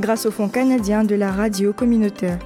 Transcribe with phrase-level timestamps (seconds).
[0.00, 2.38] grâce au Fonds canadien de la radio communautaire.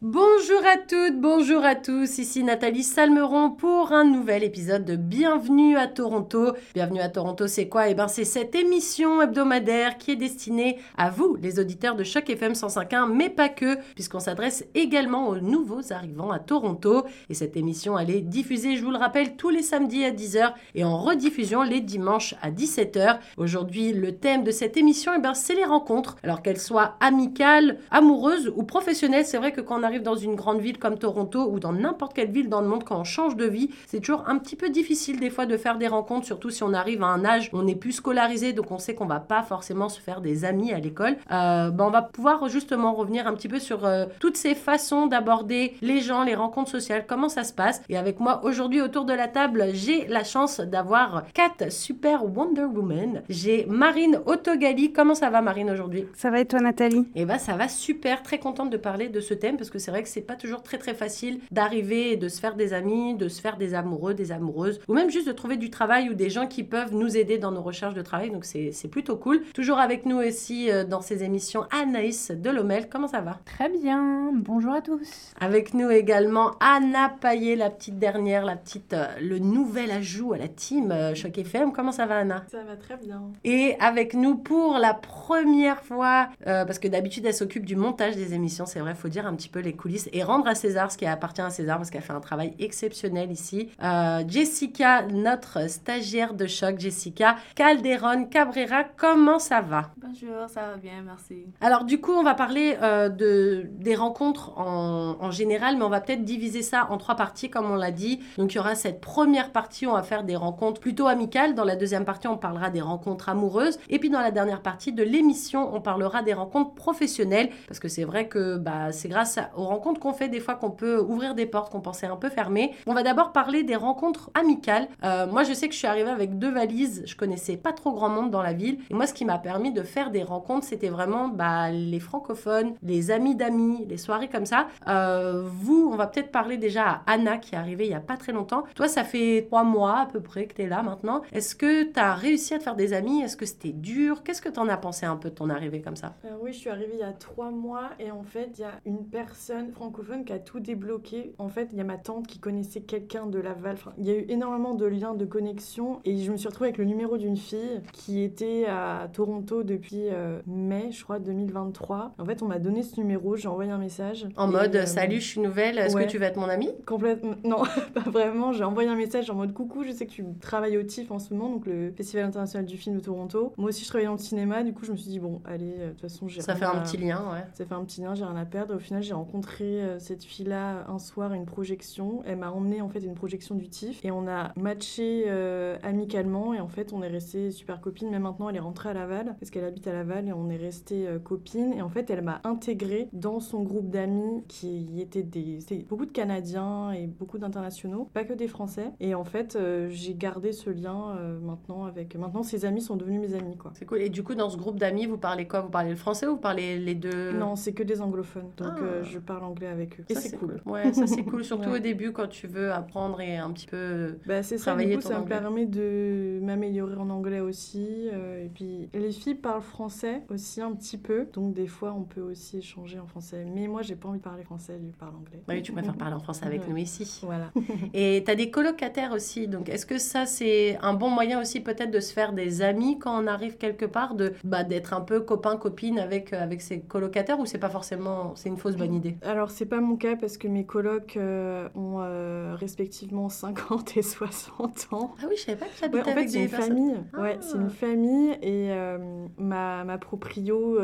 [0.00, 5.76] Bonjour à toutes, bonjour à tous, ici Nathalie Salmeron pour un nouvel épisode de Bienvenue
[5.76, 6.52] à Toronto.
[6.72, 7.88] Bienvenue à Toronto, c'est quoi?
[7.88, 12.30] Eh bien c'est cette émission hebdomadaire qui est destinée à vous, les auditeurs de Choc
[12.30, 17.04] FM 105.1, mais pas que, puisqu'on s'adresse également aux nouveaux arrivants à Toronto.
[17.28, 20.52] Et cette émission, elle est diffusée, je vous le rappelle, tous les samedis à 10h
[20.76, 23.18] et en rediffusion les dimanches à 17h.
[23.36, 26.14] Aujourd'hui, le thème de cette émission, eh ben, c'est les rencontres.
[26.22, 30.60] Alors qu'elles soient amicales, amoureuses ou professionnelles, c'est vrai que on arrive dans une grande
[30.60, 33.46] ville comme Toronto ou dans n'importe quelle ville dans le monde, quand on change de
[33.46, 36.62] vie, c'est toujours un petit peu difficile des fois de faire des rencontres, surtout si
[36.62, 39.20] on arrive à un âge où on n'est plus scolarisé, donc on sait qu'on va
[39.20, 41.16] pas forcément se faire des amis à l'école.
[41.32, 45.06] Euh, ben on va pouvoir justement revenir un petit peu sur euh, toutes ces façons
[45.06, 47.82] d'aborder les gens, les rencontres sociales, comment ça se passe.
[47.88, 52.64] Et avec moi aujourd'hui autour de la table, j'ai la chance d'avoir quatre super Wonder
[52.64, 53.22] Woman.
[53.28, 54.92] J'ai Marine Autogali.
[54.92, 56.04] Comment ça va Marine aujourd'hui?
[56.14, 57.06] Ça va et toi Nathalie?
[57.14, 59.90] Eh ben ça va super, très contente de parler de ce thème parce que c'est
[59.90, 63.14] vrai que c'est pas toujours très très facile d'arriver et de se faire des amis,
[63.14, 66.14] de se faire des amoureux, des amoureuses, ou même juste de trouver du travail ou
[66.14, 68.30] des gens qui peuvent nous aider dans nos recherches de travail.
[68.30, 69.42] Donc c'est plutôt cool.
[69.54, 72.88] Toujours avec nous aussi euh, dans ces émissions Anaïs Delomel.
[72.88, 73.38] Comment ça va?
[73.44, 74.30] Très bien.
[74.34, 75.32] Bonjour à tous.
[75.40, 80.38] Avec nous également Anna Paillet, la petite dernière, la petite, euh, le nouvel ajout à
[80.38, 81.72] la team euh, Choc FM.
[81.72, 82.44] Comment ça va Anna?
[82.50, 83.22] Ça va très bien.
[83.44, 88.16] Et avec nous pour la première fois, euh, parce que d'habitude elle s'occupe du montage
[88.16, 90.90] des émissions, c'est vrai, faut dire un petit peu les coulisses et rendre à César
[90.92, 93.68] ce qui appartient à César parce qu'elle fait un travail exceptionnel ici.
[93.82, 99.90] Euh, Jessica, notre stagiaire de choc, Jessica Calderon Cabrera, comment ça va?
[99.96, 101.44] Bonjour, ça va bien, merci.
[101.60, 105.88] Alors du coup, on va parler euh, de, des rencontres en, en général, mais on
[105.88, 108.20] va peut-être diviser ça en trois parties, comme on l'a dit.
[108.36, 111.54] Donc il y aura cette première partie, on va faire des rencontres plutôt amicales.
[111.54, 113.78] Dans la deuxième partie, on parlera des rencontres amoureuses.
[113.88, 117.88] Et puis dans la dernière partie de l'émission, on parlera des rencontres professionnelles, parce que
[117.88, 121.00] c'est vrai que bah, c'est grâce à- aux rencontres qu'on fait des fois qu'on peut
[121.00, 122.74] ouvrir des portes qu'on pensait un peu fermées.
[122.86, 124.88] On va d'abord parler des rencontres amicales.
[125.04, 127.02] Euh, moi, je sais que je suis arrivée avec deux valises.
[127.06, 128.78] Je connaissais pas trop grand monde dans la ville.
[128.90, 132.74] Et moi, ce qui m'a permis de faire des rencontres, c'était vraiment bah, les francophones,
[132.82, 134.68] les amis d'amis, les soirées comme ça.
[134.86, 138.00] Euh, vous, on va peut-être parler déjà à Anna qui est arrivée il y a
[138.00, 138.64] pas très longtemps.
[138.74, 141.22] Toi, ça fait trois mois à peu près que tu es là maintenant.
[141.32, 143.22] Est-ce que tu as réussi à te faire des amis?
[143.22, 144.22] Est-ce que c'était dur?
[144.22, 146.14] Qu'est-ce que tu en as pensé un peu de ton arrivée comme ça?
[146.24, 148.64] Euh, oui, je suis arrivée il y a trois mois et en fait, il y
[148.64, 151.34] a une personne francophone qui a tout débloqué.
[151.38, 153.74] En fait, il y a ma tante qui connaissait quelqu'un de Laval.
[153.74, 156.68] Enfin, il y a eu énormément de liens de connexion et je me suis retrouvée
[156.68, 162.14] avec le numéro d'une fille qui était à Toronto depuis euh, mai, je crois, 2023.
[162.18, 164.26] En fait, on m'a donné ce numéro, j'ai envoyé un message.
[164.36, 166.06] En Et, mode euh, Salut, je suis nouvelle, est-ce ouais.
[166.06, 166.70] que tu veux être mon amie?
[166.86, 167.34] Complètement.
[167.44, 167.62] Non,
[167.94, 168.52] pas vraiment.
[168.52, 171.18] J'ai envoyé un message en mode coucou, je sais que tu travailles au TIFF en
[171.18, 173.52] ce moment, donc le Festival international du film de Toronto.
[173.56, 175.74] Moi aussi, je travaille dans le cinéma, du coup, je me suis dit, bon, allez,
[175.78, 177.44] euh, de toute façon, j'ai Ça fait un à- petit lien, ouais.
[177.54, 178.74] Ça fait un petit lien, j'ai rien à perdre.
[178.74, 182.22] Au final, j'ai rencontré euh, cette fille-là un soir à une projection.
[182.26, 185.76] Elle m'a emmené en fait à une projection du TIFF et on a matché euh,
[185.82, 188.08] amicalement et en fait, on est resté super copines.
[188.10, 190.56] Mais maintenant, elle est rentrée à Laval parce qu'elle habite à Laval et on est
[190.56, 191.72] resté euh, copines.
[191.74, 195.58] Et en fait, elle m'a intégrée dans son groupe d'amis qui étaient des
[195.88, 198.90] beaucoup de Canadiens et beaucoup d'internationaux, pas que des Français.
[199.00, 202.14] Et en fait, euh, j'ai gardé ce lien euh, maintenant avec.
[202.16, 203.72] Maintenant, ses amis sont devenus mes amis quoi.
[203.74, 204.00] C'est cool.
[204.02, 205.60] Et du coup, dans ce groupe d'amis, vous parlez quoi?
[205.60, 207.32] Vous parlez le français ou vous parlez les deux?
[207.32, 208.50] Non, c'est que des anglophones.
[208.56, 208.82] Donc Ah.
[208.82, 210.04] euh, je parle anglais avec eux.
[210.08, 210.60] Et Ça, c'est cool.
[210.66, 211.76] Ouais, ça c'est cool, surtout Ouais.
[211.76, 214.16] au début quand tu veux apprendre et un petit peu.
[214.26, 218.08] Bah, c'est ça, du coup, ça me permet de m'améliorer en anglais aussi.
[218.12, 221.26] euh, et puis, les filles parlent français aussi un petit peu.
[221.32, 223.44] Donc, des fois, on peut aussi échanger en français.
[223.54, 225.42] Mais moi, j'ai pas envie de parler français, je parle anglais.
[225.46, 226.68] Bah Oui, tu préfères parler en français avec Ouais.
[226.70, 227.20] nous ici.
[227.24, 227.50] Voilà.
[227.94, 229.46] Et tu as des colocataires aussi.
[229.48, 232.98] Donc, est-ce que ça, c'est un bon moyen aussi peut-être de se faire des amis
[232.98, 236.80] quand on arrive quelque part, de bah, d'être un peu copain-copine avec, euh, avec ses
[236.80, 238.34] colocataires ou c'est pas forcément.
[238.36, 239.17] C'est une fausse bonne idée?
[239.22, 244.02] Alors, c'est pas mon cas parce que mes colocs euh, ont euh, respectivement 50 et
[244.02, 245.14] 60 ans.
[245.20, 246.68] Ah oui, je savais pas que tu Ouais, en fait, avec c'est une personnes.
[246.76, 246.94] famille.
[247.14, 247.20] Ah.
[247.22, 250.78] Ouais, c'est une famille et euh, ma ma, proprio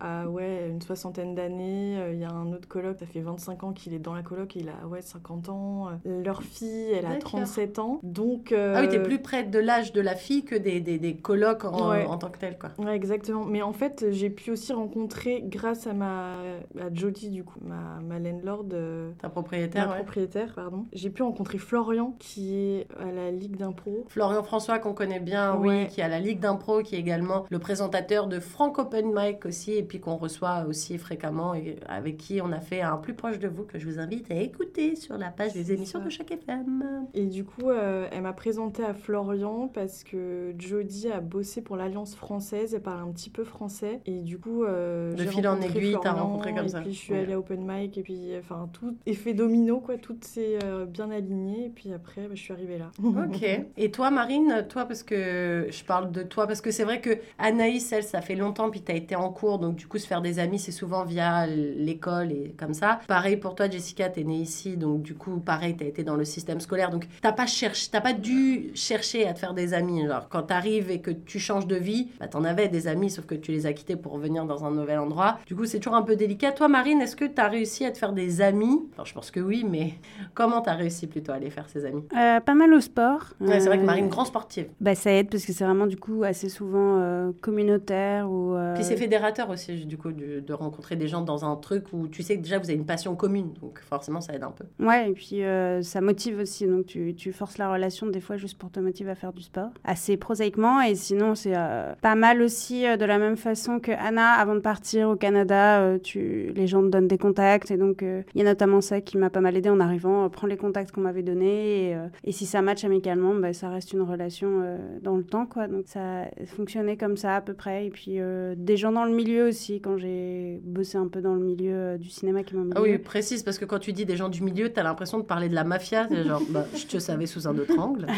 [0.00, 1.98] a ouais, une soixantaine d'années.
[2.12, 4.56] Il y a un autre coloc, ça fait 25 ans qu'il est dans la coloc
[4.56, 5.88] et il a ouais, 50 ans.
[6.04, 7.32] Leur fille, elle a D'accord.
[7.32, 8.00] 37 ans.
[8.02, 11.16] Donc, Ah oui, t'es plus près de l'âge de la fille que des, des, des
[11.16, 12.04] colocs en, Ouais.
[12.06, 12.70] en tant que tel, quoi.
[12.78, 13.44] Ouais, exactement.
[13.44, 16.36] Mais en fait, j'ai pu aussi rencontrer, grâce à ma
[16.78, 19.96] à Jodie, du coup, ma, ma landlord, euh, Ta ma propriétaire, ouais.
[19.96, 24.04] propriétaire, pardon, j'ai pu rencontrer Florian, qui est à la Ligue d'impro.
[24.08, 27.44] Florian François, qu'on connaît bien, oui, qui est à la Ligue d'Impro, qui est également
[27.50, 32.16] le présentateur de Frank Open Mic aussi, et puis qu'on reçoit aussi fréquemment, et avec
[32.16, 34.96] qui on a fait un plus proche de vous, que je vous invite à écouter
[34.96, 36.04] sur la page des émissions ça.
[36.04, 37.06] de chaque FM.
[37.14, 41.76] Et du coup, euh, elle m'a présenté à Florian parce que Jodie a bossé pour
[41.76, 44.00] l'Alliance française, elle parle un petit peu français.
[44.06, 46.80] Et du coup, euh, De fil en aiguille, t'as rencontré comme et ça.
[46.80, 47.20] puis je suis Ouais.
[47.20, 51.10] allée à Open Mic, et puis enfin, tout effet domino, quoi, tout s'est euh, bien
[51.10, 51.66] aligné.
[51.66, 52.90] Et puis après, bah, je suis arrivée là.
[53.28, 53.44] Ok.
[53.76, 57.10] Et toi, Marine, toi, parce que je parle de toi, parce que c'est vrai que
[57.38, 60.06] Anaïs, elle, ça fait longtemps, puis tu as été en cours, donc du coup, se
[60.06, 63.00] faire des amis, c'est souvent via l'école et comme ça.
[63.08, 66.04] Pareil pour toi, Jessica, tu es née ici, donc du coup, pareil, tu as été
[66.04, 69.54] dans le système scolaire, donc t'as pas cherché, t'as pas dû chercher à te faire
[69.54, 70.04] des amis.
[70.04, 73.10] Alors, quand tu arrives et que tu changes de vie, bah, t'en avais des amis,
[73.10, 75.38] sauf que tu les as quittés pour revenir dans un nouvel endroit.
[75.46, 76.52] Du coup, c'est toujours un peu délicat.
[76.52, 79.30] Toi, Marine, est-ce que tu as réussi à te faire des amis Enfin, je pense
[79.30, 79.94] que oui, mais
[80.34, 83.24] comment tu as réussi plutôt à les faire, ces amis Euh, pas mal au sport.
[83.40, 84.68] Ouais, c'est vrai que Euh, Marine, grand sportive.
[84.80, 88.54] Bah, ça aide parce que c'est vraiment du coup assez souvent euh, communautaire ou.
[88.54, 91.84] euh, Puis c'est fédérateur aussi, du coup, de, de rencontrer des gens dans un truc
[91.92, 94.50] où tu sais que déjà vous avez une passion commune, donc forcément ça aide un
[94.52, 94.64] peu.
[94.84, 96.66] Ouais, et puis euh, ça motive aussi.
[96.66, 99.42] Donc tu, tu forces la relation des fois juste pour te motiver à faire du
[99.42, 99.70] sport.
[99.84, 100.80] Assez prosaïquement.
[100.80, 104.54] Et sinon, c'est euh, pas mal aussi euh, de la même façon que Anna, avant
[104.54, 107.70] de partir au Canada, euh, tu, les gens te donnent des contacts.
[107.70, 110.28] Et donc euh, il y a notamment ça qui m'a pas mal aidé en arrivant.
[110.30, 111.88] Prendre les contacts qu'on m'avait donnés.
[111.90, 115.24] Et, euh, et si ça match amicalement, bah, ça reste une relation euh, dans le
[115.24, 115.46] temps.
[115.46, 115.68] quoi.
[115.68, 117.86] Donc ça fonctionnait comme ça à peu près.
[117.86, 118.18] Et puis
[118.56, 122.10] des gens dans le milieu aussi, quand j'ai bossé un peu dans le milieu du
[122.10, 122.72] cinéma qui m'ont mis.
[122.74, 125.24] Ah oui, précise, parce que quand tu dis des gens du milieu, t'as l'impression de
[125.24, 128.06] parler de la mafia, c'est genre, bah, je te savais sous un autre angle.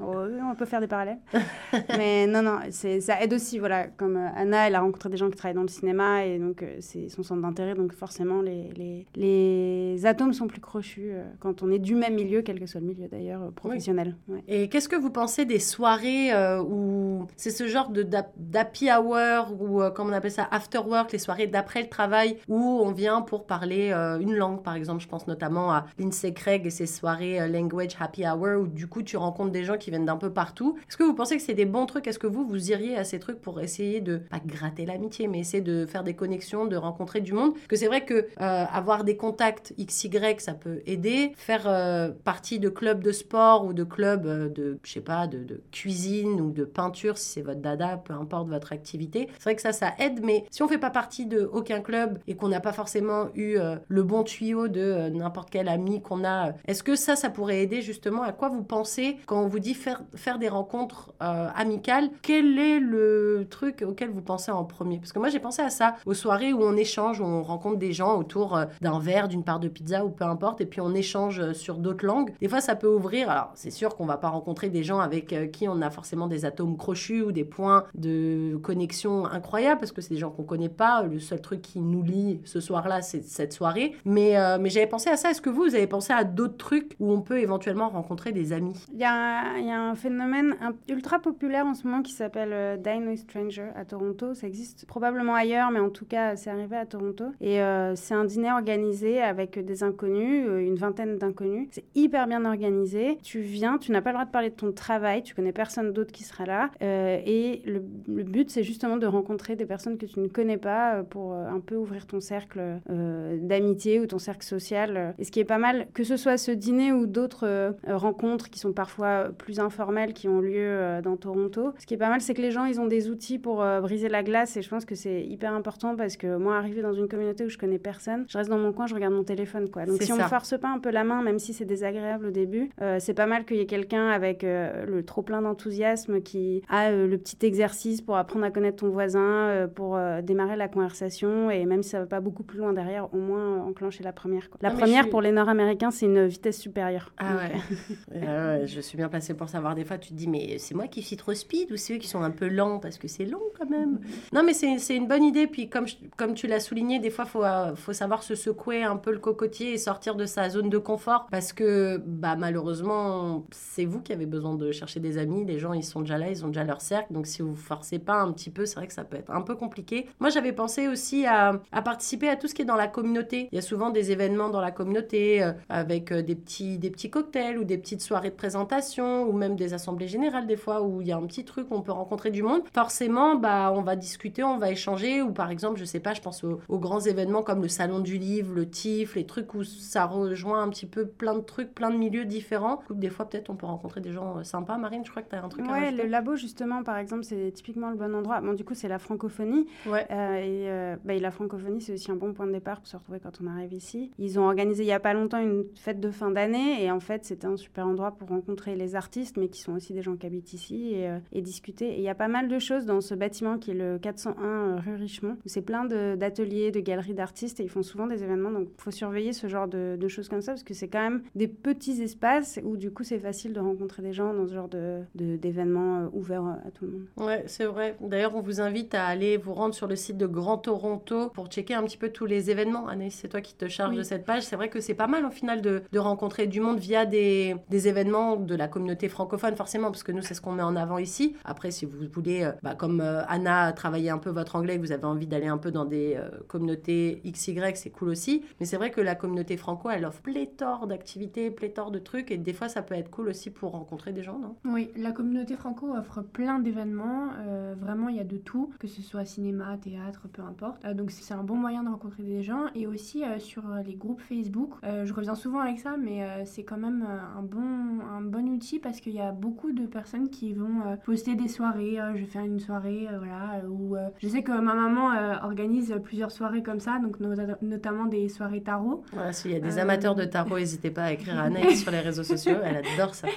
[0.00, 1.18] Oh, on peut faire des parallèles.
[1.96, 3.58] Mais non, non, ça aide aussi.
[3.58, 6.64] Voilà, comme Anna, elle a rencontré des gens qui travaillent dans le cinéma et donc
[6.80, 7.74] c'est son centre d'intérêt.
[7.74, 12.14] Donc forcément, les, les, les atomes sont plus crochus euh, quand on est du même
[12.14, 14.16] milieu, quel que soit le milieu d'ailleurs, euh, professionnel.
[14.28, 14.42] Ouais.
[14.48, 18.02] Et qu'est-ce que vous pensez des soirées euh, où c'est ce genre de
[18.36, 22.56] d'happy hour ou comment on appelle ça after work, les soirées d'après le travail où
[22.56, 26.70] on vient pour parler une langue par exemple, je pense notamment à Lindsay Craig et
[26.70, 30.16] ses soirées language happy hour où du coup tu rencontres des gens qui viennent d'un
[30.16, 30.76] peu partout.
[30.88, 32.06] Est-ce que vous pensez que c'est des bons trucs?
[32.06, 35.40] Est-ce que vous vous iriez à ces trucs pour essayer de pas gratter l'amitié mais
[35.40, 37.54] essayer de faire des connexions, de rencontrer du monde?
[37.54, 38.24] Parce que c'est vrai que euh,
[38.72, 43.72] avoir des contacts XY ça peut aider, faire euh, partie de clubs de sport ou
[43.72, 47.60] de clubs euh, de je sais pas de, cuisine ou de peinture si c'est votre
[47.60, 49.28] dada, peu importe votre activité.
[49.34, 52.18] C'est vrai que ça ça aide mais si on fait pas partie de aucun club
[52.26, 53.56] et qu'on n'a pas forcément eu
[53.88, 57.82] le bon tuyau de n'importe quel ami qu'on a, est-ce que ça ça pourrait aider
[57.82, 58.22] justement?
[58.22, 62.10] À quoi vous pensez quand on vous dit faire faire des rencontres amicales?
[62.22, 64.98] Quel est le truc auquel vous pensez en premier?
[64.98, 67.78] Parce que moi j'ai pensé à ça aux soirées où on échange, où on rencontre
[67.78, 70.80] des gens autour euh, d'un verre, d'une part de pizza ou peu importe, et puis
[70.80, 72.32] on échange euh, sur d'autres langues.
[72.40, 73.30] Des fois ça peut ouvrir.
[73.30, 76.26] Alors c'est sûr qu'on va pas rencontrer des gens avec euh, qui on a forcément
[76.26, 80.44] des atomes crochus ou des points de connexion incroyables parce que c'est des gens qu'on
[80.44, 81.02] connaît pas.
[81.02, 83.94] Le seul truc qui nous lie ce soir-là, c'est cette soirée.
[84.04, 85.30] Mais, mais j'avais pensé à ça.
[85.30, 88.52] Est-ce que vous, vous avez pensé à d'autres trucs où on peut éventuellement rencontrer des
[88.52, 88.84] amis?
[88.92, 90.54] Il y, y a un phénomène
[90.88, 94.34] ultra populaire en ce moment qui s'appelle with Stranger à Toronto.
[94.34, 97.26] Ça existe probablement ailleurs, mais en tout cas, c'est arrivé à Toronto.
[97.40, 97.60] Et
[97.96, 101.68] c'est un dîner organisé avec des inconnus, euh, une vingtaine d'inconnus.
[101.70, 103.18] C'est hyper bien organisé.
[103.22, 105.92] Tu viens, tu n'as pas le droit de parler de ton travail, tu connais personne
[105.92, 106.70] d'autre qui sera là.
[106.82, 107.80] Euh, et le,
[108.22, 111.46] but, c'est justement de rencontrer des personnes que tu ne connais pas euh, pour euh,
[111.46, 115.14] un peu ouvrir ton cercle euh, d'amitié ou ton cercle social.
[115.18, 118.50] Et ce qui est pas mal, que ce soit ce dîner ou d'autres euh, rencontres
[118.50, 122.08] qui sont parfois plus informelles qui ont lieu euh, dans Toronto, ce qui est pas
[122.08, 124.62] mal, c'est que les gens, ils ont des outils pour euh, briser la glace et
[124.62, 127.58] je pense que c'est hyper important parce que moi, arriver dans une communauté où je
[127.58, 129.84] connais personne, je reste dans mon coin, je regarde mon téléphone, quoi.
[129.86, 132.30] Donc si on me force pas un peu la main, même si c'est désagréable au
[132.30, 136.20] début, euh, c'est pas mal qu'il y ait quelqu'un avec euh, le trop plein d'enthousiasme
[136.22, 140.68] qui a euh, le petit exercice pour apprendre à connaître ton voisin, pour démarrer la
[140.68, 144.12] conversation et même si ça va pas beaucoup plus loin derrière, au moins enclencher la
[144.12, 144.48] première.
[144.50, 144.58] quoi.
[144.62, 147.12] La Ah, première suis- pour les Nord-Américains, c'est une vitesse supérieure.
[147.18, 147.40] Ah Donc,
[148.14, 148.66] ouais.
[148.66, 149.74] Je suis bien placée pour savoir.
[149.74, 151.98] Des fois, tu te dis, mais c'est moi qui suis trop speed ou c'est eux
[151.98, 154.00] qui sont un peu lents parce que c'est long quand même?
[154.32, 155.46] Non, mais c'est une bonne idée.
[155.46, 157.42] Puis, comme, je- comme tu l'as souligné, des fois, il faut,
[157.74, 161.26] faut savoir se secouer un peu le cocotier et sortir de sa zone de confort
[161.30, 165.44] parce que, bah, malheureusement, c'est vous qui avez besoin de chercher des amis.
[165.44, 167.12] Les gens, ils sont déjà là, ils ont déjà leur cercle.
[167.12, 169.42] Donc, si vous forcez pas, un petit peu, c'est vrai que ça peut être un
[169.42, 170.08] peu compliqué.
[170.20, 173.48] Moi, j'avais pensé aussi à, participer à tout ce qui est dans la communauté.
[173.52, 176.90] Il y a souvent des événements dans la communauté euh, avec euh, des petits, des
[176.90, 180.82] petits cocktails ou des petites soirées de présentation ou même des assemblées générales des fois
[180.82, 182.62] où il y a un petit truc où on peut rencontrer du monde.
[182.72, 186.20] Forcément, bah, on va discuter, on va échanger ou par exemple, je sais pas, je
[186.20, 190.06] pense aux, grands événements comme le salon du livre, le TIFF, les trucs où ça
[190.06, 192.80] rejoint un petit peu plein de trucs, plein de milieux différents.
[192.90, 194.78] Des fois, peut-être, on peut rencontrer des gens euh, sympas.
[194.78, 196.02] Marine, je crois que tu as un truc à rajouter.
[196.02, 198.40] le labo, justement, par exemple, c'est typiquement le bon endroit.
[198.40, 199.66] Bon, du coup, c'est la francophonie.
[199.86, 200.06] Ouais.
[200.10, 203.20] Euh, et, bah, la francophonie, c'est aussi un bon point de départ pour se retrouver
[203.20, 204.10] quand on arrive ici.
[204.18, 206.82] Ils ont organisé il n'y a pas longtemps une fête de fin d'année.
[206.82, 209.92] Et en fait, c'était un super endroit pour rencontrer les artistes, mais qui sont aussi
[209.92, 211.94] des gens qui habitent ici et, euh, et discuter.
[211.94, 214.80] Et il y a pas mal de choses dans ce bâtiment qui est le 401
[214.80, 215.36] rue Richemont.
[215.46, 218.50] C'est plein d'ateliers, de, galeries d'artistes et ils font souvent des événements.
[218.50, 221.02] Donc, il faut surveiller ce genre de, de, choses comme ça parce que c'est quand
[221.02, 224.54] même des petits espaces où du coup, c'est facile de rencontrer des gens dans ce
[224.54, 224.68] genre
[225.14, 227.06] d'événements de, euh, ouverts à tout le monde.
[227.16, 227.96] Ouais, c'est vrai.
[228.00, 231.46] D'ailleurs, on vous invite à aller vous rendre sur le site de Grand Toronto pour
[231.48, 232.86] checker un petit peu tous les événements.
[232.88, 234.42] Anaïs, c'est toi qui te charges de cette page.
[234.42, 237.56] C'est vrai que c'est pas mal au final de, de rencontrer du monde via des,
[237.70, 240.76] des, événements de la communauté francophone, forcément, parce que nous, c'est ce qu'on met en
[240.76, 241.36] avant ici.
[241.44, 244.76] Après, si vous voulez, euh, bah, comme euh, Anna a travaillé un peu votre anglais,
[244.76, 248.42] que vous avez envie d'aller un peu dans des communautés XY, c'est cool aussi.
[248.60, 252.36] Mais c'est vrai que la communauté franco, elle offre pléthore d'activités, pléthore de trucs, et
[252.36, 254.56] des fois, ça peut être cool aussi pour rencontrer des gens, non?
[254.64, 257.30] Oui, la communauté franco offre plein d'événements.
[257.40, 260.84] Euh, vraiment, il y a de tout, que ce soit cinéma, théâtre, peu importe.
[260.84, 262.66] Euh, donc, c'est un bon moyen de rencontrer des gens.
[262.74, 266.76] Et aussi euh, sur les groupes Facebook, je reviens souvent avec ça, mais c'est quand
[266.76, 270.96] même un bon, un bon outil parce qu'il y a beaucoup de personnes qui vont
[271.04, 271.98] poster des soirées.
[272.14, 273.66] je vais faire une soirée, voilà.
[273.68, 275.10] Ou je sais que ma maman
[275.42, 277.20] organise plusieurs soirées comme ça, donc
[277.62, 279.02] notamment des soirées tarot.
[279.12, 281.90] Voilà, s'il y a des amateurs de tarot, n'hésitez pas à écrire à Anaïs sur
[281.90, 282.56] les réseaux sociaux.
[282.62, 283.28] Elle adore ça.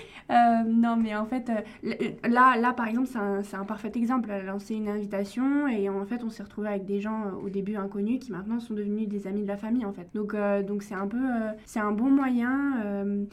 [0.66, 1.52] non, mais en fait,
[2.24, 4.30] là, là, par exemple, c'est un, un, parfait exemple.
[4.32, 7.46] Elle a lancé une invitation et en fait, on s'est retrouvé avec des gens euh,
[7.46, 10.08] au début inconnus qui maintenant sont devenus des amis de la famille, en fait.
[10.14, 12.46] Donc, euh, donc c'est un peu, euh, c'est un bon moyen.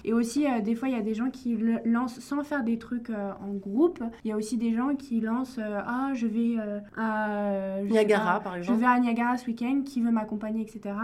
[0.05, 3.11] et aussi, des fois, il y a des gens qui lancent sans faire des trucs
[3.11, 4.03] en groupe.
[4.25, 6.57] Il y a aussi des gens qui lancent, ah, je vais
[6.97, 8.79] à Niagara, par exemple.
[8.79, 9.83] Je vais à Niagara ce week-end.
[9.85, 10.95] Qui veut m'accompagner, etc.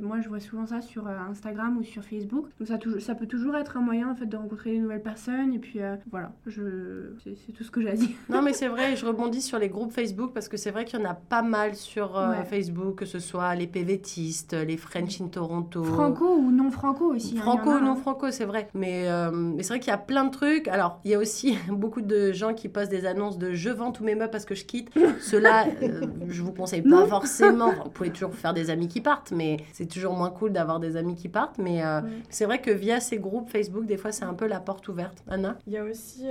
[0.00, 2.46] moi, je vois souvent ça sur Instagram ou sur Facebook.
[2.58, 5.54] Donc, ça, ça peut toujours être un moyen, en fait, de rencontrer de nouvelles personnes.
[5.54, 5.80] Et puis,
[6.10, 8.16] voilà, je, c'est tout ce que j'ai à dire.
[8.28, 10.98] Non, mais c'est vrai, je rebondis sur les groupes Facebook parce que c'est vrai qu'il
[10.98, 15.20] y en a pas mal sur euh, Facebook, que ce soit les PVTistes, les French
[15.20, 15.82] in Toronto.
[15.84, 17.36] Franco ou non franco aussi.
[17.38, 17.96] Hein, franco ou non hein.
[17.96, 18.68] franco, c'est vrai.
[18.74, 20.68] Mais, euh, mais c'est vrai qu'il y a plein de trucs.
[20.68, 23.92] Alors, il y a aussi beaucoup de gens qui postent des annonces de je vends
[23.92, 24.90] tous mes meubles parce que je quitte.
[25.20, 27.72] Cela, euh, je vous conseille pas forcément.
[27.84, 30.96] vous pouvez toujours faire des amis qui partent, mais c'est toujours moins cool d'avoir des
[30.96, 31.58] amis qui partent.
[31.58, 31.82] Mais
[32.30, 35.22] c'est vrai que via ces groupes Facebook, des fois, c'est un peu la porte ouverte.
[35.28, 35.58] Anna?
[35.66, 36.26] Il y a aussi,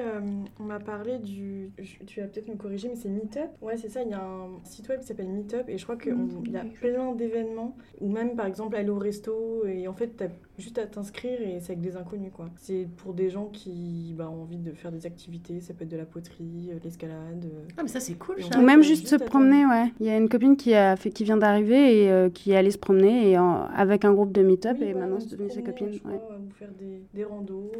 [0.60, 1.72] on m'a parlé du.
[2.06, 3.50] Tu vas peut-être me corriger, mais c'est Meetup.
[3.62, 4.04] Ouais, c'est ça.
[4.04, 6.16] Il y a un site web qui s'appelle Meetup et je crois qu'il
[6.52, 10.24] y a plein d'événements ou même par exemple aller au resto et en fait, tu
[10.24, 12.50] as juste à t'inscrire et c'est avec des inconnus quoi.
[12.58, 15.92] C'est pour des gens qui bah, ont envie de faire des activités, ça peut être
[15.92, 17.46] de la poterie, euh, l'escalade.
[17.46, 17.68] Euh.
[17.78, 18.38] Ah mais ça c'est cool.
[18.58, 19.92] Ou même juste se promener, ouais.
[20.00, 22.56] Il y a une copine qui a fait, qui vient d'arriver et euh, qui est
[22.56, 25.88] allée se promener et avec un groupe de meet-up et maintenant c'est devenu sa copine.
[25.88, 26.20] Ouais.
[26.40, 27.72] Vous faire des, des randos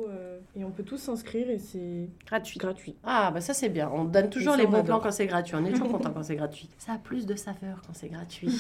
[0.56, 2.60] et on peut tous s'inscrire et c'est gratuit.
[2.60, 2.96] Gratuit.
[3.04, 3.90] Ah bah ça c'est bien.
[3.94, 5.56] On donne toujours les bons plans quand c'est gratuit.
[5.56, 6.70] On est toujours content quand c'est gratuit.
[6.78, 8.50] Ça a plus de saveur quand c'est gratuit.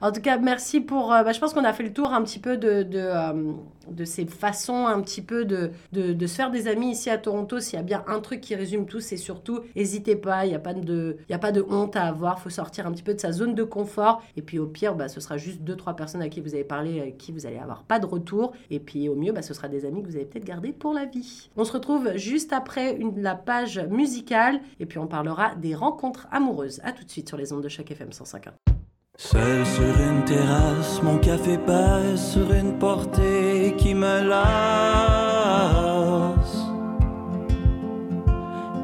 [0.00, 1.12] En tout cas, merci pour.
[1.12, 4.04] Euh, bah, je pense qu'on a fait le tour un petit peu de, de, euh,
[4.04, 7.60] ces façons un petit peu de, de, se faire des amis ici à Toronto.
[7.60, 10.44] S'il y a bien un truc qui résume tout, c'est surtout n'hésitez pas.
[10.44, 12.36] Il n'y a, pas de, il a pas de honte à avoir.
[12.38, 14.22] Il faut sortir un petit peu de sa zone de confort.
[14.36, 16.64] Et puis au pire, bah, ce sera juste deux, trois personnes à qui vous avez
[16.64, 18.52] parlé, à qui vous allez avoir pas de retour.
[18.70, 20.92] Et puis au mieux, bah, ce sera des amis que vous allez peut-être garder pour
[20.92, 21.48] la vie.
[21.56, 24.60] On se retrouve juste après une, la page musicale.
[24.78, 26.80] Et puis on parlera des rencontres amoureuses.
[26.84, 28.75] À tout de suite sur les ondes de chaque FM 105.1.
[29.18, 34.36] Seul sur une terrasse, mon café passe sur une portée qui me lasse.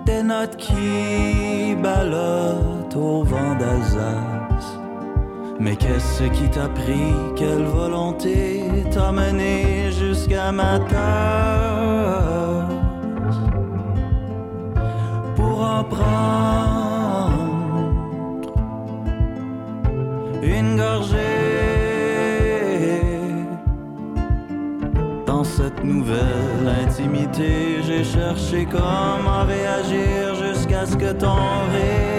[0.06, 4.78] Des notes qui ballottent au vent d'Alsace.
[5.60, 7.12] Mais qu'est-ce qui t'a pris?
[7.36, 11.02] Quelle volonté t'a mené jusqu'à ma tasse
[15.36, 15.84] Pour en
[20.42, 21.18] une gorgée.
[25.26, 31.36] Dans cette nouvelle intimité, j'ai cherché comment réagir jusqu'à ce que ton
[31.72, 32.12] rire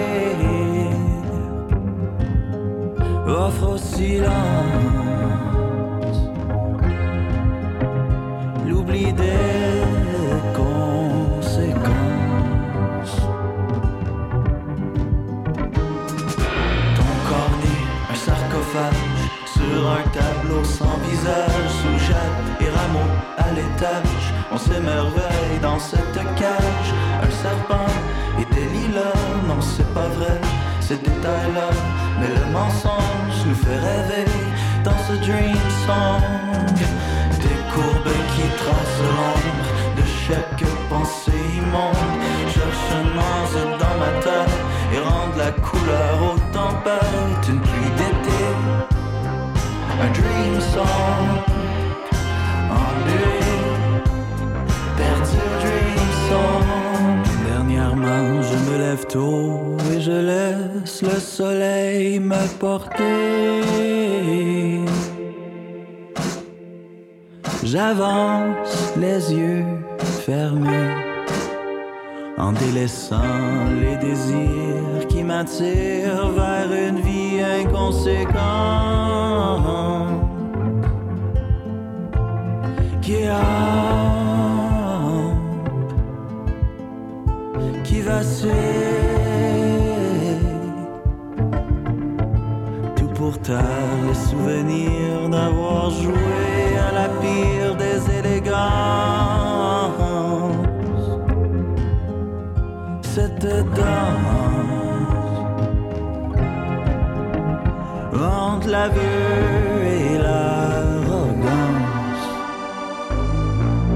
[3.26, 4.32] offre au silence
[8.66, 9.73] l'oubli des
[24.52, 26.90] On s'émerveille dans cette cage.
[27.22, 27.92] Un serpent
[28.40, 30.40] et des lilas, non, c'est pas vrai,
[30.80, 31.68] ces détails-là.
[32.20, 34.24] Mais le mensonge nous fait rêver
[34.84, 36.74] dans ce dream song.
[37.42, 41.96] Des courbes qui tracent l'ombre de chaque pensée immonde.
[42.54, 44.56] Cherche un ange dans ma tête
[44.94, 47.48] et rendre la couleur aux tempêtes.
[47.48, 48.44] Une pluie d'été,
[50.00, 51.44] un dream song.
[53.14, 53.43] Song.
[57.46, 63.62] Dernièrement, je me lève tôt et je laisse le soleil me porter.
[67.62, 69.64] J'avance les yeux
[70.26, 70.94] fermés
[72.36, 73.22] en délaissant
[73.80, 79.14] les désirs qui m'attirent vers une vie inconséquente
[83.04, 84.13] qui rampe,
[92.96, 93.62] Tout pour tard,
[94.06, 98.54] les souvenirs d'avoir joué à la pire des élégances.
[103.02, 104.44] Cette danse
[108.14, 111.44] entre l'aveu et l'arrogance.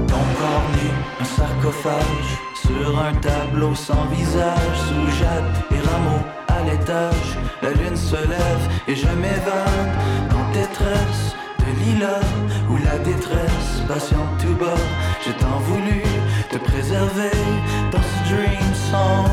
[0.07, 0.89] Ton corps nu,
[1.21, 2.38] un sarcophage
[2.69, 7.29] sur un tableau sans visage, sous Jade et Rameau à l'étage.
[7.63, 9.91] La lune se lève et je m'évade
[10.29, 11.23] dans détresse
[11.59, 12.29] de lilas
[12.69, 14.83] où la détresse patiente tout bas.
[15.23, 16.01] J'ai tant voulu
[16.51, 17.35] te préserver
[17.91, 19.31] dans ce dream song.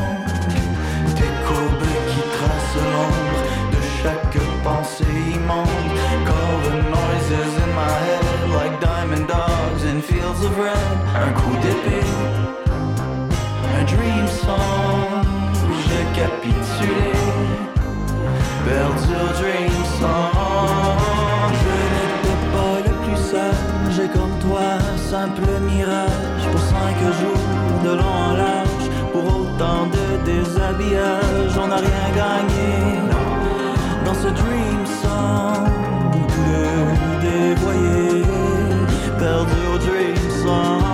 [1.21, 3.41] Des courbes qui tracent l'ombre
[3.73, 5.89] de chaque pensée immonde.
[6.27, 6.63] Call
[6.95, 8.25] noises in my head
[8.57, 10.97] like diamond dogs in fields of red.
[11.15, 11.96] Un coup d'épée,
[13.79, 15.25] un dream song.
[15.85, 17.11] J'ai capitulé,
[18.65, 21.41] perdu dream song.
[21.61, 24.69] Je n'étais pas le plus sage, comme toi,
[25.11, 26.43] simple mirage.
[26.51, 27.45] Pour cinq jours
[27.85, 32.71] de long en large, pour autant de déshabillage, on n'a rien gagné
[34.05, 35.67] dans ce dream song.
[36.33, 36.69] Bleu
[37.21, 38.23] dévoyé,
[39.19, 40.86] perdu dream song.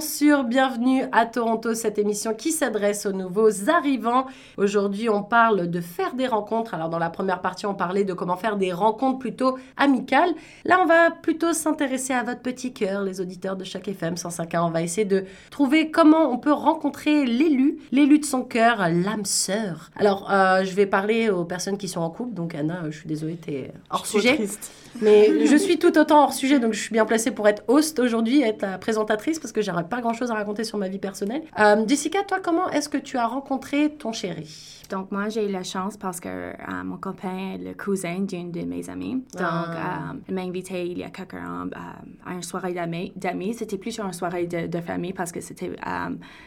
[0.00, 4.26] Sur Bienvenue à Toronto, cette émission qui s'adresse aux nouveaux arrivants.
[4.56, 6.74] Aujourd'hui, on parle de faire des rencontres.
[6.74, 10.30] Alors, dans la première partie, on parlait de comment faire des rencontres plutôt amicales.
[10.64, 14.60] Là, on va plutôt s'intéresser à votre petit cœur, les auditeurs de chaque FM 105.1.
[14.66, 19.24] On va essayer de trouver comment on peut rencontrer l'élu, l'élu de son cœur, l'âme
[19.24, 19.90] sœur.
[19.96, 22.34] Alors, euh, je vais parler aux personnes qui sont en couple.
[22.34, 24.34] Donc, Anna, je suis désolée, t'es hors Je suis trop sujet.
[24.36, 24.72] triste.
[25.02, 27.98] Mais je suis tout autant hors sujet, donc je suis bien placée pour être host
[27.98, 31.42] aujourd'hui, être la présentatrice, parce que j'aurais pas grand-chose à raconter sur ma vie personnelle.
[31.58, 34.82] Euh, Jessica, toi, comment est-ce que tu as rencontré ton chéri?
[34.90, 38.50] Donc, moi, j'ai eu la chance parce que euh, mon copain est le cousin d'une
[38.52, 39.14] de mes amies.
[39.14, 40.10] Donc, Ah.
[40.12, 43.54] euh, il m'a invité il y a quelques ans euh, à une soirée d'amis.
[43.54, 45.72] C'était plus une soirée de, de famille parce que c'était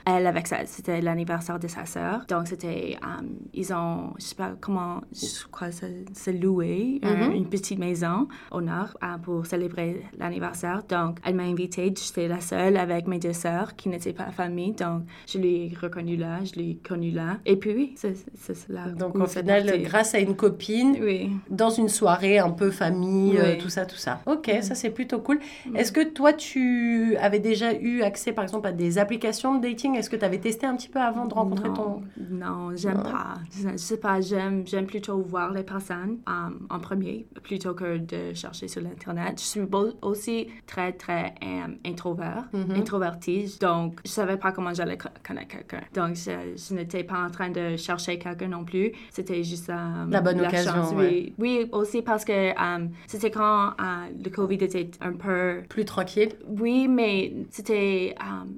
[0.06, 0.66] elle avec sa...
[0.66, 2.26] C'était l'anniversaire de sa sœur.
[2.28, 2.98] Donc, c'était...
[3.54, 4.14] ils ont...
[4.20, 5.02] Je sais pas comment...
[5.12, 7.32] Je crois se, se louer euh, Mhm.
[7.34, 10.84] une petite maison au nord pour célébrer l'anniversaire.
[10.88, 11.94] Donc, elle m'a invitée.
[11.96, 13.40] J'étais la seule avec mes deux sœurs.
[13.40, 17.38] sœur qui n'était pas famille, donc je l'ai reconnu là, je l'ai connu là.
[17.46, 17.96] Et puis
[18.70, 18.88] là.
[18.90, 21.32] Donc au final, grâce à une copine, Oui.
[21.50, 24.22] dans une soirée un peu famille, euh, tout ça, tout ça.
[24.26, 25.40] Ok, ça c'est plutôt cool.
[25.76, 29.96] Est-ce que toi, tu avais déjà eu accès, par exemple, à des applications de dating?
[29.96, 32.02] Est-ce que tu avais testé un petit peu avant de rencontrer non, ton...
[32.30, 33.36] Non, j'aime pas.
[33.52, 38.34] Je, sais pas, j'aime, j'aime plutôt voir les personnes euh, en premier plutôt que de
[38.34, 39.40] chercher sur l'Internet.
[39.40, 39.62] Je suis
[40.02, 41.34] aussi très, très
[41.86, 42.76] introvert, Mhm.
[42.76, 45.82] introvertie, donc je savais pas comment j'allais co- connaître quelqu'un.
[45.94, 48.92] Donc je, je n'étais pas en train de chercher quelqu'un non plus.
[49.12, 51.10] C'était juste euh, La bonne occasion, chance, ouais.
[51.10, 51.34] oui.
[51.40, 53.74] Oui, aussi parce que euh, c'était quand euh,
[54.24, 58.16] le Covid était un peu Plus tranquille oui, mais c'était,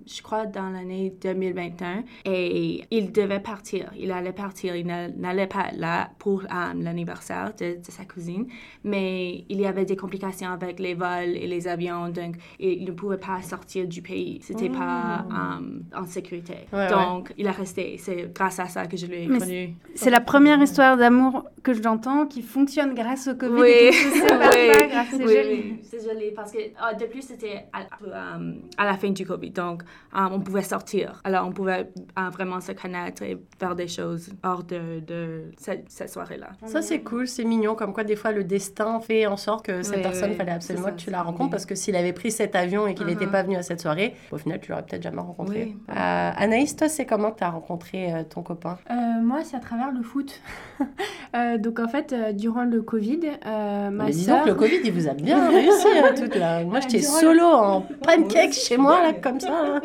[0.08, 3.92] je crois, dans l'année 2021 et il devait partir.
[3.98, 4.76] Il allait partir.
[4.76, 6.44] Il n'a- n'allait pas là pour
[6.76, 8.48] l'anniversaire de, de sa cousine,
[8.84, 12.92] mais il y avait des complications avec les vols et les avions, donc il ne
[12.92, 14.40] pouvait pas sortir du pays.
[14.42, 16.56] C'était pas euh, en sécurité.
[16.72, 16.76] Oh.
[16.78, 17.98] Ouais, donc il est resté.
[17.98, 19.40] C'est grâce à ça que je l'ai Mais
[19.96, 23.62] C'est la première histoire d'amour que j'entends qui fonctionne grâce au Covid.
[23.62, 25.50] Oui, c'est oui, joli.
[25.50, 29.26] oui, c'est joli parce que ah, de plus c'était à, euh, à la fin du
[29.26, 29.84] Covid, donc
[30.16, 31.22] euh, on pouvait sortir.
[31.24, 35.86] Alors on pouvait euh, vraiment se connaître et faire des choses hors de, de cette,
[35.90, 36.50] cette soirée-là.
[36.66, 37.76] Ça, c'est cool, c'est mignon.
[37.76, 40.52] Comme quoi, des fois, le destin fait en sorte que cette Oui, personne, oui, fallait
[40.52, 41.52] absolument ça, que tu la rencontres.
[41.52, 43.32] Parce que s'il avait pris cet avion et qu'il n'était Mhm.
[43.32, 45.64] pas venu à cette soirée, au final, tu l'aurais peut-être jamais rencontré.
[45.66, 45.78] Oui.
[45.90, 48.78] Euh, Anaïs, toi, c'est comment tu as rencontré euh, ton copain?
[48.90, 48.94] Euh,
[49.42, 50.40] moi, c'est à travers le foot.
[51.34, 54.80] Euh, donc, en fait, euh, durant le Covid, euh, ma Mais dis donc, le Covid,
[54.84, 56.62] il vous a bien réussi, hein, toute là.
[56.66, 59.50] Moi, j'étais solo en pancake chez moi, là, comme ça.
[59.50, 59.82] là.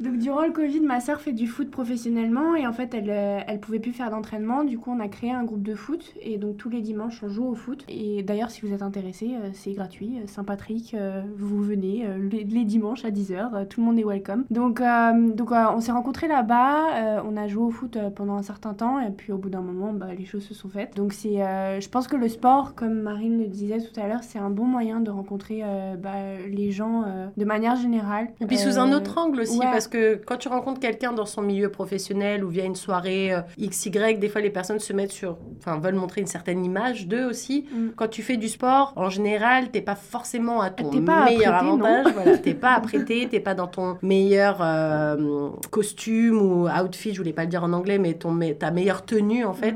[0.00, 3.40] Donc durant le Covid, ma sœur fait du foot professionnellement et en fait elle, euh,
[3.46, 4.64] elle pouvait plus faire d'entraînement.
[4.64, 7.28] Du coup on a créé un groupe de foot et donc tous les dimanches on
[7.28, 7.84] joue au foot.
[7.88, 10.18] Et d'ailleurs si vous êtes intéressé, euh, c'est gratuit.
[10.18, 10.96] Euh, Saint-Patrick,
[11.36, 14.44] vous venez les, les dimanches à 10h, euh, tout le monde est welcome.
[14.50, 18.34] Donc, euh, donc euh, on s'est rencontrés là-bas, euh, on a joué au foot pendant
[18.34, 20.96] un certain temps et puis au bout d'un moment bah, les choses se sont faites.
[20.96, 24.22] Donc c'est, euh, je pense que le sport, comme Marine le disait tout à l'heure,
[24.22, 25.62] c'est un bon moyen de rencontrer
[25.98, 27.04] bah, les gens
[27.36, 28.28] de manière générale.
[28.40, 29.64] Et puis sous un autre angle aussi, ouais.
[29.70, 29.89] parce que
[30.26, 34.28] quand tu rencontres quelqu'un dans son milieu professionnel ou via une soirée euh, XY, des
[34.28, 37.66] fois les personnes se mettent sur, enfin veulent montrer une certaine image d'eux aussi.
[37.72, 37.88] Mm.
[37.96, 41.66] Quand tu fais du sport, en général, t'es pas forcément à ton pas meilleur apprêté,
[41.66, 42.06] avantage.
[42.14, 47.32] Voilà, t'es pas apprêté, t'es pas dans ton meilleur euh, costume ou outfit, je voulais
[47.32, 49.74] pas le dire en anglais, mais ton, ta meilleure tenue en fait.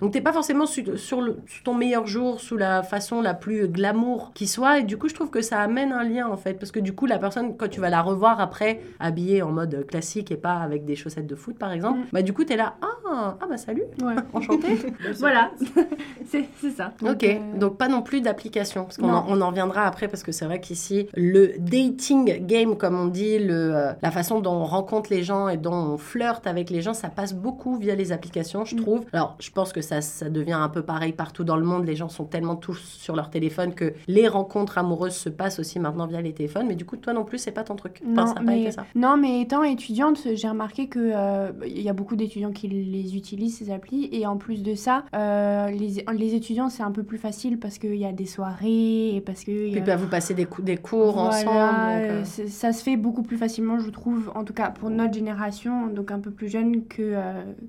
[0.00, 3.32] Donc t'es pas forcément su- sur, le, sur ton meilleur jour, sous la façon la
[3.32, 4.80] plus glamour qui soit.
[4.80, 6.54] Et du coup, je trouve que ça amène un lien en fait.
[6.54, 9.86] Parce que du coup, la personne, quand tu vas la revoir après, habillée en mode
[9.86, 12.04] classique et pas avec des chaussettes de foot par exemple, Mm.
[12.12, 14.14] bah du coup, t'es là, ah, ah bah salut, Ouais.
[14.32, 14.68] enchanté.
[15.18, 15.50] Voilà,
[16.26, 16.92] c'est ça.
[17.02, 20.22] Ok, euh, donc pas non plus d'application, parce qu'on en, on en reviendra après, parce
[20.22, 24.52] que c'est vrai qu'ici, le dating game, comme on dit, le, euh, la façon dont
[24.54, 27.94] on rencontre les gens et dont on flirte avec les gens, ça passe beaucoup via
[27.94, 28.80] les applications, je Mm.
[28.80, 29.04] trouve.
[29.12, 31.96] Alors, je pense que ça, ça devient un peu pareil partout dans le monde, les
[31.96, 36.06] gens sont tellement tous sur leur téléphone que les rencontres amoureuses se passent aussi maintenant
[36.06, 38.00] via les téléphones, mais du coup, toi non plus, c'est pas ton truc.
[38.12, 38.84] Enfin, Non, ça pas mais, été ça.
[38.94, 43.16] non, mais étant étudiante, j'ai remarqué que euh, il y a beaucoup d'étudiants qui les
[43.16, 47.04] utilisent ces applis et en plus de ça, euh, les, les étudiants c'est un peu
[47.04, 49.96] plus facile parce qu'il y a des soirées et parce que y Puis a- bah,
[49.96, 52.02] vous passez des, cou- des cours Voilà, ensemble.
[52.02, 55.14] donc, euh, ça se fait beaucoup plus facilement, je trouve, en tout cas pour notre
[55.14, 57.14] génération, donc un peu plus jeune que,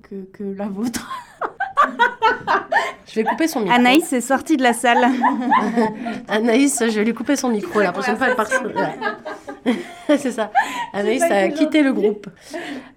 [0.02, 1.08] que, que la vôtre.
[3.06, 3.74] Je vais couper son micro.
[3.74, 5.06] Anaïs est sortie de la salle.
[6.28, 8.28] Anaïs, je vais lui couper son micro la prochaine fois.
[8.28, 8.48] Elle part...
[8.50, 9.74] Ouais.
[10.18, 10.50] c'est ça.
[10.92, 12.26] Anaïs a quitté le groupe.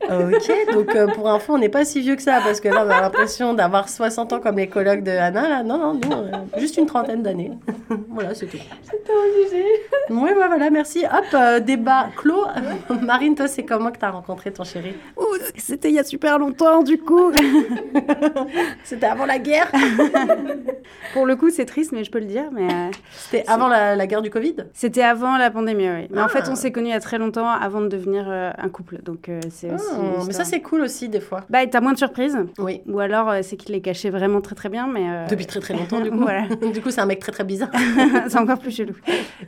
[0.03, 2.83] Ok, donc euh, pour info, on n'est pas si vieux que ça parce que là,
[2.85, 5.47] on a l'impression d'avoir 60 ans comme les collègues de Anna.
[5.47, 5.63] Là.
[5.63, 7.51] Non, non, nous, euh, juste une trentaine d'années.
[8.09, 8.57] voilà, c'est tout.
[8.83, 9.65] C'était obligé.
[10.09, 11.05] Oui, voilà, merci.
[11.05, 12.45] Hop, euh, débat clos.
[13.01, 14.93] Marine, toi, c'est comment que tu as rencontré ton chéri?
[15.57, 17.31] C'était il y a super longtemps, du coup.
[18.83, 19.71] C'était avant la guerre
[21.13, 22.45] Pour le coup, c'est triste, mais je peux le dire.
[22.53, 26.07] Mais euh, C'était avant la, la guerre du Covid c'était avant la pandémie, oui.
[26.11, 26.49] Mais en fait, Ah.
[26.51, 28.99] on s'est connus il y a très longtemps avant de devenir euh, un couple.
[29.03, 29.85] Donc, euh, c'est aussi.
[29.95, 31.41] une Ah, Mais ça, c'est cool aussi, des fois.
[31.49, 32.37] Bah, t'as moins de surprises.
[32.59, 32.81] Oui.
[32.87, 35.27] Ou alors, c'est qu'il les cachait vraiment très très bien, mais.
[35.29, 36.17] Depuis très très longtemps, du coup.
[36.19, 36.47] Voilà.
[36.47, 37.69] du coup, c'est un mec très très bizarre.
[38.27, 38.93] c'est encore plus chelou.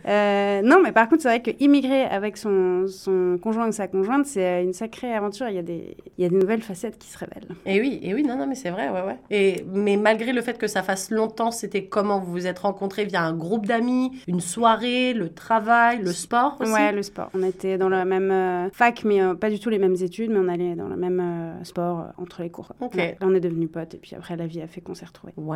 [0.05, 4.25] Non, mais par contre, c'est vrai que immigrer avec son, son conjoint ou sa conjointe,
[4.25, 5.47] c'est une sacrée aventure.
[5.49, 7.47] Il y, a des, il y a des nouvelles facettes qui se révèlent.
[7.65, 9.12] Et oui, et oui, non, non, mais c'est vrai, ouais, ouais.
[9.29, 13.05] Et, mais malgré le fait que ça fasse longtemps, c'était comment vous vous êtes rencontrés?
[13.05, 16.71] Via un groupe d'amis, une soirée, le travail, le sport aussi?
[16.71, 17.29] Ouais, le sport.
[17.33, 20.31] On était dans la même euh, fac, mais euh, pas du tout les mêmes études,
[20.31, 22.71] mais on allait dans le même euh, sport entre les cours.
[22.79, 22.95] Ok.
[22.95, 23.17] Ouais.
[23.19, 25.33] Là, on est devenus potes, et puis après, la vie a fait qu'on s'est retrouvés.
[25.37, 25.55] Wow,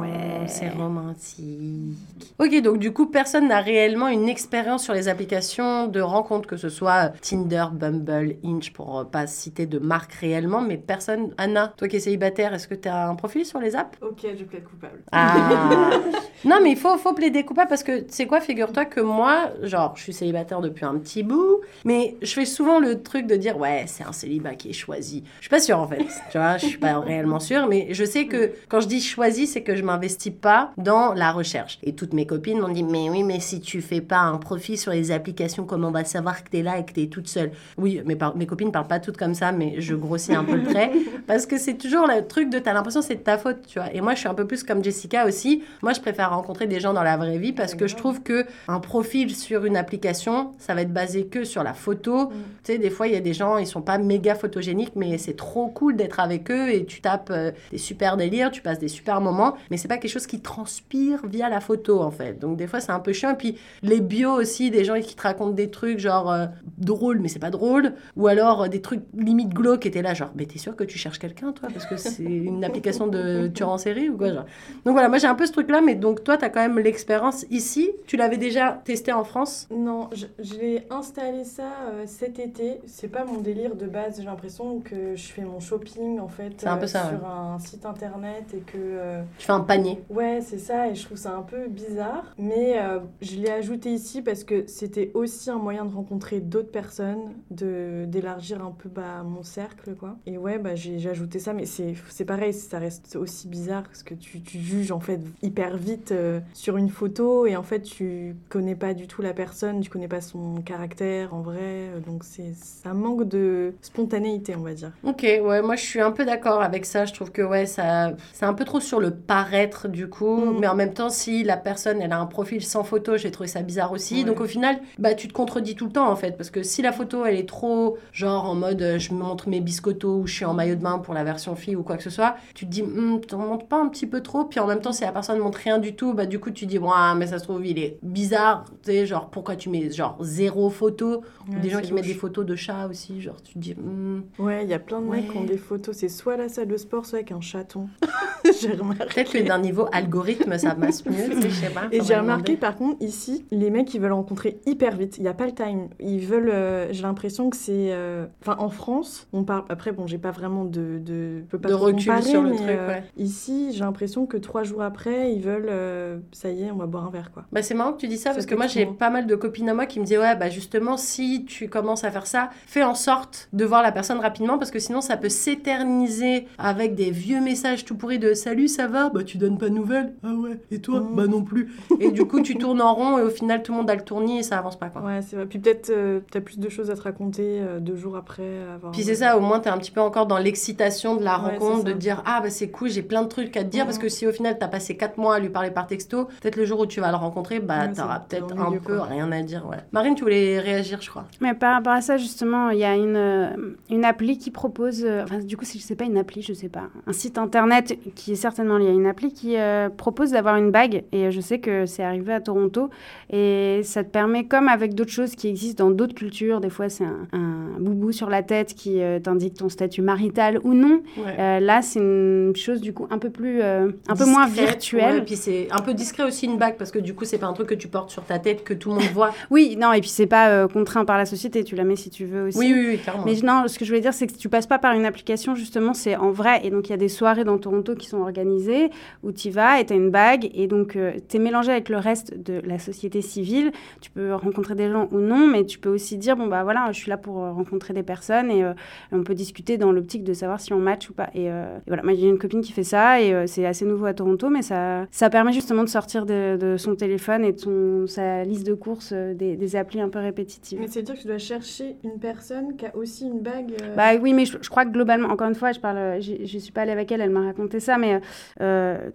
[0.00, 0.46] Ouais.
[0.46, 1.96] c'est romantique.
[2.38, 6.56] Ok, donc du coup, personne n'a réellement une expérience sur les applications de rencontres, que
[6.56, 11.34] ce soit Tinder, Bumble, Hinge, pour pas citer de marque réellement, mais personne.
[11.38, 14.24] Anna, toi qui es célibataire, est-ce que tu as un profil sur les apps Ok,
[14.38, 15.02] je plaide coupable.
[15.10, 15.90] Ah
[16.44, 19.50] Non, mais il faut, faut plaider coupable parce que, tu sais quoi, figure-toi que moi,
[19.62, 23.34] genre, je suis célibataire depuis un petit bout, mais je fais souvent le truc de
[23.34, 25.24] dire, ouais, c'est un célibat qui est choisi.
[25.38, 28.04] Je suis pas sûre en fait, tu vois, je suis pas réellement sûre, mais je
[28.04, 31.78] sais que quand je dis choisi, c'est que je m'investis pas dans la recherche.
[31.82, 34.78] Et toutes mes copines m'ont dit, mais oui, mais si tu fais pas un profil
[34.78, 37.50] sur les applications, comment on va savoir que t'es là et que t'es toute seule?
[37.76, 40.64] Oui, mes, mes copines parlent pas toutes comme ça, mais je grossis un peu le
[40.64, 40.92] trait
[41.26, 43.78] parce que c'est toujours le truc de t'as l'impression que c'est de ta faute, tu
[43.78, 43.92] vois.
[43.92, 45.62] Et moi, je suis un peu plus comme Jessica aussi.
[45.82, 48.46] Moi, je préfère rencontrer des gens dans la vraie vie parce que je trouve que
[48.68, 52.28] un profil sur une application, ça va être basé que sur la photo.
[52.64, 55.18] Tu sais, des fois, il y a des gens, ils sont pas méga photogéniques, mais
[55.18, 58.78] c'est trop cool d'être avec eux et tu tapes euh, des super délires, tu passes
[58.78, 62.38] des super moments, mais c'est pas quelque chose qui transpire via la photo, en fait.
[62.38, 63.30] Donc, des fois, c'est un peu chiant.
[63.32, 66.46] Et puis, les bios aussi, des gens qui te racontent des trucs genre euh,
[66.78, 70.14] drôles, mais c'est pas drôle, ou alors euh, des trucs limite glauques, et t'es là,
[70.14, 72.22] genre, mais t'es sûr que tu cherches quelqu'un, toi, parce que c'est
[72.54, 74.44] une application de tueur en série ou quoi, genre.
[74.84, 77.44] Donc voilà, moi j'ai un peu ce truc-là, mais donc toi, t'as quand même l'expérience
[77.50, 77.90] ici.
[78.06, 79.68] Tu l'avais déjà testé en France?
[79.70, 80.26] Non, je,
[80.58, 82.80] l'ai installé ça euh, cet été.
[82.86, 84.18] C'est pas mon délire de base.
[84.18, 87.86] J'ai l'impression que je fais mon shopping en fait un peu ça, sur un site
[87.86, 90.02] internet et que euh, Tu fais un panier.
[90.10, 92.34] ouais c'est ça et je trouve ça un peu bizarre.
[92.38, 96.70] Mais euh, je l'ai ajouté ici parce que c'était aussi un moyen de rencontrer d'autres
[96.70, 100.16] personnes, d'élargir un peu bah, mon cercle quoi.
[100.26, 103.82] Et ouais bah j'ai j'ai ajouté ça, mais c'est c'est pareil, ça reste aussi bizarre
[103.82, 107.62] parce que tu, tu juges en fait hyper vite euh, sur une photo et en
[107.62, 111.58] fait tu connais pas du tout la personne, tu connais pas son caractère en vrai,
[111.60, 114.92] euh, donc c'est ça manque de spontanéité on va dire.
[115.04, 117.04] Ok, ouais, moi je suis un peu d'accord avec ça.
[117.04, 120.36] Je trouve que ouais, ça, c'est un peu trop sur le paraître du coup.
[120.36, 120.60] Mhm.
[120.60, 123.48] Mais en même temps, si la personne elle a un profil sans photo, j'ai trouvé
[123.48, 124.20] ça bizarre aussi.
[124.20, 124.24] Ouais.
[124.24, 126.38] Donc au final, bah tu te contredis tout le temps en fait.
[126.38, 129.60] Parce que si la photo elle est trop genre en mode euh, je montre mes
[129.60, 132.02] biscottos ou je suis en maillot de bain pour la version fille ou quoi que
[132.02, 132.19] ce soit,
[132.54, 134.44] tu te dis Hum, t'en montres pas un petit peu trop.
[134.44, 136.66] Puis en même temps, si la personne montre rien du tout, bah du coup tu
[136.66, 138.64] dis ouais, mais ça se trouve il est bizarre.
[138.82, 141.22] Tu sais, genre pourquoi tu mets genre zéro photo?
[141.50, 143.20] Ouais, Des gens qui mettent des photos de chats aussi.
[143.20, 145.56] Genre tu te dis Hum, Ouais, il y a plein de mecs qui ont des
[145.58, 147.88] photos, c'est soit à la salle de sport, soit avec un chaton.
[148.60, 149.04] j'ai remarqué.
[149.06, 151.82] Peut-être que d'un niveau algorithme, ça passe mieux, tu sais, je sais pas.
[151.92, 152.56] Et j'ai remarqué demander.
[152.56, 155.16] par contre ici, les mecs ils veulent rencontrer hyper vite.
[155.18, 155.88] Il n'y a pas le time.
[156.00, 156.50] Ils veulent.
[156.50, 157.92] euh, j'ai l'impression que c'est.
[157.92, 159.64] euh, Enfin en France, on parle.
[159.68, 160.98] Après bon, j'ai pas vraiment de.
[160.98, 161.38] de...
[161.40, 163.02] je peux pas De trop recul comparer, sur le mais, truc, euh, ouais.
[163.16, 165.68] Ici, j'ai l'impression que trois jours après, ils veulent.
[165.70, 167.44] euh, ça y est, on va boire un verre quoi.
[167.52, 169.34] Bah, c'est marrant que tu dis ça, Ça parce que moi j'ai pas mal de
[169.34, 172.50] copines à moi qui me disaient ouais bah justement si tu commences à faire ça,
[172.66, 176.94] fais en sorte de voir la personne rapidement parce que sinon ça peut s'éterniser avec
[176.94, 179.10] des vieux messages tout pourris de salut ça va?
[179.10, 180.12] Bah tu donnes pas de nouvelles?
[180.22, 181.00] Ah ouais et toi?
[181.00, 181.14] Mm.
[181.14, 183.78] bah non plus et du coup tu tournes en rond et au final tout le
[183.78, 185.02] monde a le tournis et ça avance pas quoi.
[185.02, 185.46] Ouais, c'est vrai.
[185.46, 188.42] Puis peut-être euh, t'as plus de choses à te raconter euh, deux jours après
[188.74, 188.92] avoir.
[188.92, 191.52] Puis c'est ça, au moins t'es un petit peu encore dans l'excitation de la Ouais,
[191.58, 193.86] rencontre, de dire ah bah c'est cool, j'ai plein de trucs à te dire Mhm.
[193.86, 196.56] parce que si au final t'as passé 4 mois à lui parler par texto, peut-être
[196.56, 199.04] le jour où tu vas le rencontrer, bah Ouais, t'auras peut-être un peu quoi.
[199.04, 199.66] rien à dire.
[199.68, 199.76] Ouais.
[199.92, 201.26] Marine, tu voulais réagir, je crois.
[201.40, 203.50] Mais par rapport à ça, justement, il y a une, euh,
[203.90, 206.52] une appli qui propose, euh, enfin, du coup, c'est- je sais pas une appli, je
[206.52, 210.30] sais pas, un site internet qui est certainement lié à une appli qui euh, propose
[210.32, 211.04] d'avoir une bague.
[211.12, 212.90] Et je sais que c'est arrivé à Toronto.
[213.32, 216.88] Et ça te permet, comme avec d'autres choses qui existent dans d'autres cultures, des fois
[216.88, 221.00] c'est un, un boubou sur la tête qui euh, t'indique ton statut marital ou non.
[221.16, 221.36] Ouais.
[221.38, 225.12] Euh, là, c'est une chose du coup un peu plus, euh, un peu moins virtuelle.
[225.12, 227.38] ouais, et puis c'est un peu discret aussi une bague parce que du coup c'est
[227.38, 229.32] pas un truc que tu portes sur ta tête que tout le monde voit.
[229.50, 232.10] Oui, non, et puis c'est pas euh, contraint par la société, tu la mets si
[232.10, 232.58] tu veux aussi.
[232.58, 233.24] oui, oui, oui, clairement.
[233.24, 235.54] Mais non, ce que je voulais dire, c'est que tu passes pas par une application,
[235.54, 236.60] justement, c'est en vrai.
[236.64, 238.90] Et donc, il y a des soirées dans Toronto qui sont organisées
[239.22, 240.50] où tu vas et tu as une bague.
[240.54, 240.96] Et donc,
[241.28, 243.72] tu es mélangé avec le reste de la société civile.
[244.00, 246.92] Tu peux rencontrer des gens ou non, mais tu peux aussi dire bon, bah voilà,
[246.92, 248.72] je suis là pour euh, rencontrer des personnes et euh,
[249.12, 251.30] on peut discuter dans l'optique de savoir si on match ou pas.
[251.34, 254.06] Et, euh, voilà, moi, j'ai une copine qui fait ça et euh, c'est assez nouveau
[254.06, 257.58] à Toronto, mais ça, ça permet justement de sortir de, de son téléphone et de
[257.58, 260.78] son, sa liste de courses euh, des, des applis un peu répétitives.
[260.80, 263.72] Mais c'est dire que tu dois chercher une personne qui a aussi une bague.
[263.82, 266.58] euh, Bah oui, mais je, je crois que globalement, encore une fois, je parle, je
[266.58, 268.20] suis pas allée avec elle, elle m'a raconté ça, mais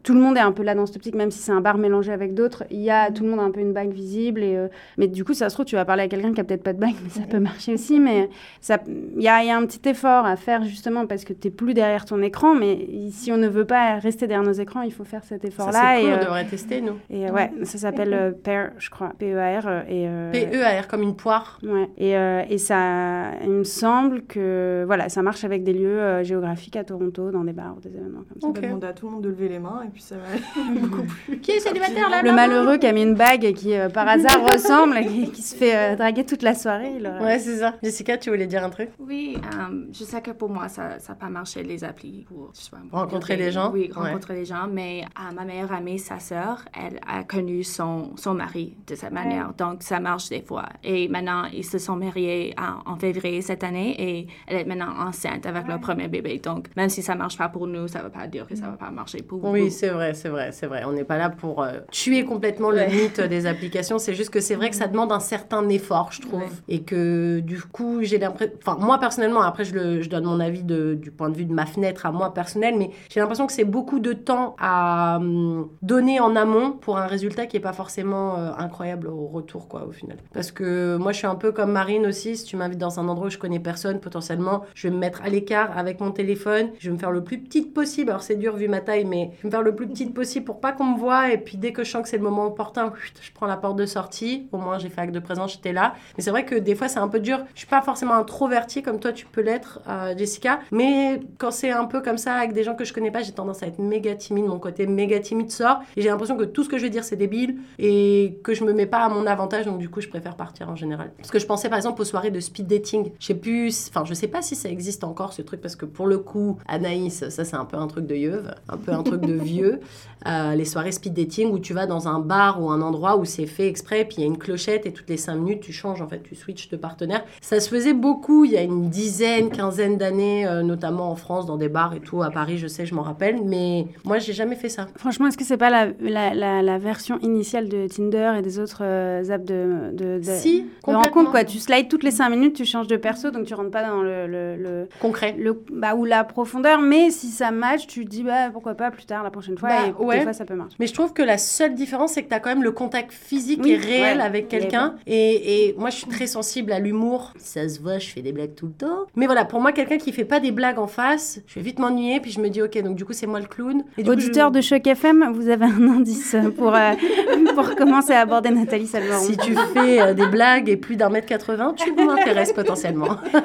[0.04, 1.78] tout le monde est un peu là dans cette optique, même si c'est un bar
[1.78, 2.64] mélangé avec d'autres.
[2.72, 5.08] Il y a tout le monde a un peu une bague visible, et euh, mais
[5.08, 6.80] du coup, ça se trouve, tu vas parler à quelqu'un qui a peut-être pas de
[6.80, 8.00] bague, mais ça peut marcher aussi.
[8.00, 8.30] Mais
[8.62, 11.34] ça, il y a, il y a un petit effort à faire justement parce que
[11.34, 14.82] t'es plus derrière ton écran, mais si on ne veut pas rester derrière nos écrans,
[14.82, 15.96] il faut faire cet ça effort-là.
[15.96, 16.96] c'est cool, et, on euh, devrait tester nous.
[17.10, 20.88] et, euh, ouais, ça s'appelle euh, PAIR, je crois, P-E-A-R, et euh, P-E-A-R.
[20.88, 21.60] comme une poire.
[21.64, 21.90] Ouais.
[21.98, 26.24] Et, euh, et ça, il me semble que voilà, ça marche avec des lieux euh,
[26.24, 28.48] géographiques à Toronto, dans des bars ou des événements comme ça.
[28.48, 30.24] On va demander à tout le monde de lever les mains et puis ça va
[30.32, 31.40] aller beaucoup plus.
[31.40, 34.08] Qui est célibataire là Le malheureux qui a mis une bague et qui euh, par
[34.08, 36.94] hasard ressemble et qui, qui se fait euh, draguer toute la soirée.
[37.22, 37.76] Ouais, c'est ça.
[37.84, 38.90] Jessica, tu voulais dire un truc?
[39.00, 42.62] Oui, euh, je sais que pour moi, ça n'a pas marché les applis pour je
[42.62, 43.72] sais pas, Rencontrer les gens?
[43.74, 44.10] Oui, Ouais.
[44.10, 44.68] rencontrer les gens.
[44.72, 49.12] Mais euh, ma meilleure amie, sa sœur, elle a connu son, son mari de cette
[49.12, 49.54] manière.
[49.58, 50.66] Donc, ça marche des fois.
[50.84, 54.94] Et maintenant, ils se sont mariés en, en février cette année et elle est maintenant
[55.08, 56.40] enceinte avec leur premier bébé.
[56.40, 58.66] Donc, même si ça marche pas pour nous, ça ne veut pas dire que ça
[58.68, 59.50] va pas marcher pour vous.
[59.50, 60.84] Oui, c'est vrai, c'est vrai, c'est vrai.
[60.86, 63.98] On n'est pas là pour euh, tuer complètement le mythe des applications.
[64.00, 66.42] C'est juste que c'est vrai que ça demande un certain effort, je trouve.
[66.42, 66.50] Ouais.
[66.68, 68.54] Et que du coup, j'ai l'impression.
[68.66, 71.46] Enfin, moi personnellement, après, je, le- je donne mon avis de- du point de vue
[71.46, 75.18] de ma fenêtre à moi personnel, mais j'ai l'impression que c'est beaucoup de temps à
[75.18, 79.68] hum, donner en amont pour un résultat qui n'est pas forcément euh, incroyable au retour,
[79.68, 80.18] quoi, au final.
[80.34, 82.38] Parce que moi, je suis un peu comme Marine aussi.
[82.38, 85.24] Si tu m'invites dans un endroit où je connais personne, potentiellement, je vais me mettre
[85.24, 86.70] à l'écart avec mon téléphone.
[86.80, 88.12] Je vais me faire le plus petite possible.
[88.12, 90.46] Alors, c'est dur vu ma taille, mais je vais me faire le plus petite possible
[90.46, 91.32] pour pas qu'on me voie.
[91.32, 93.78] Et puis, dès que je sens que c'est le moment opportun, je prends la porte
[93.78, 94.48] de sortie.
[94.52, 95.96] Au moins, j'ai fait acte de présence, j'étais là.
[96.18, 97.40] Mais c'est vrai que des fois, c'est un peu dur.
[97.54, 100.60] Je suis pas forcément introvertie comme toi, tu peux l'être, euh, Jessica.
[100.72, 103.32] Mais quand c'est un peu comme ça, avec des gens que je connais pas, j'ai
[103.32, 104.46] tendance à être méga timide.
[104.46, 105.80] Mon côté méga timide sort.
[105.96, 107.58] Et j'ai l'impression que tout ce que je vais dire, c'est débile.
[107.80, 109.66] Et que je me mets pas à mon avantage.
[109.66, 111.12] Donc, du coup, je préfère partir en général.
[111.18, 113.12] Parce que je pensais, par exemple, aux soirées de speed dating.
[113.20, 115.62] Je sais plus, enfin, je sais pas si ça existe encore, ce truc.
[115.62, 118.54] Parce que pour le coup, Anaïs, ça, c'est un peu un truc de yeuve.
[118.70, 119.80] Un peu un truc de vieux.
[120.28, 123.26] Euh, les soirées speed dating où tu vas dans un bar ou un endroit où
[123.26, 125.72] c'est fait exprès, puis il y a une clochette et toutes les 5 minutes tu
[125.72, 127.24] changes, en fait, tu switches de partenaire.
[127.42, 131.46] Ça se faisait beaucoup il y a une dizaine, quinzaine d'années, euh, notamment en France,
[131.46, 134.32] dans des bars et tout, à Paris, je sais, je m'en rappelle, mais moi j'ai
[134.34, 134.88] jamais fait ça.
[134.96, 138.60] Franchement, est-ce que c'est pas la, la, la, la version initiale de Tinder et des
[138.60, 141.44] autres euh, apps de, de, de, Si, de rencontre quoi?
[141.44, 144.02] Tu slides toutes les 5 minutes, tu changes de perso, donc tu rentres pas dans
[144.02, 145.36] le, le, le, Concret.
[145.38, 148.92] le- bah, ou la profondeur, mais si ça match, tu te dis bah, pourquoi pas
[148.92, 150.18] plus tard, la prochaine fois, Bah, et ouais.
[150.20, 150.76] des fois ça peut marcher.
[150.80, 153.12] Mais je trouve que la seule différence, c'est que tu as quand même le contact
[153.12, 154.24] physique Oui, et réel ouais.
[154.24, 154.96] avec quelqu'un.
[155.08, 157.34] Et, et moi, je suis très sensible à l'humour.
[157.38, 159.06] Ça se voit, je fais des blagues tout le temps.
[159.16, 161.80] Mais voilà, pour moi, quelqu'un qui fait pas des blagues en face, je vais vite
[161.80, 161.95] m'ennuyer.
[162.22, 163.84] Puis je me dis, ok, donc du coup, c'est moi le clown.
[163.98, 166.92] Et du coup, Auditeur je- de Choc FM, vous avez un indice pour, euh,
[167.56, 169.24] pour commencer à aborder Nathalie Salvaron.
[169.26, 173.18] Si tu fais euh, des blagues et plus d'un mètre 80, tu m'intéresses potentiellement.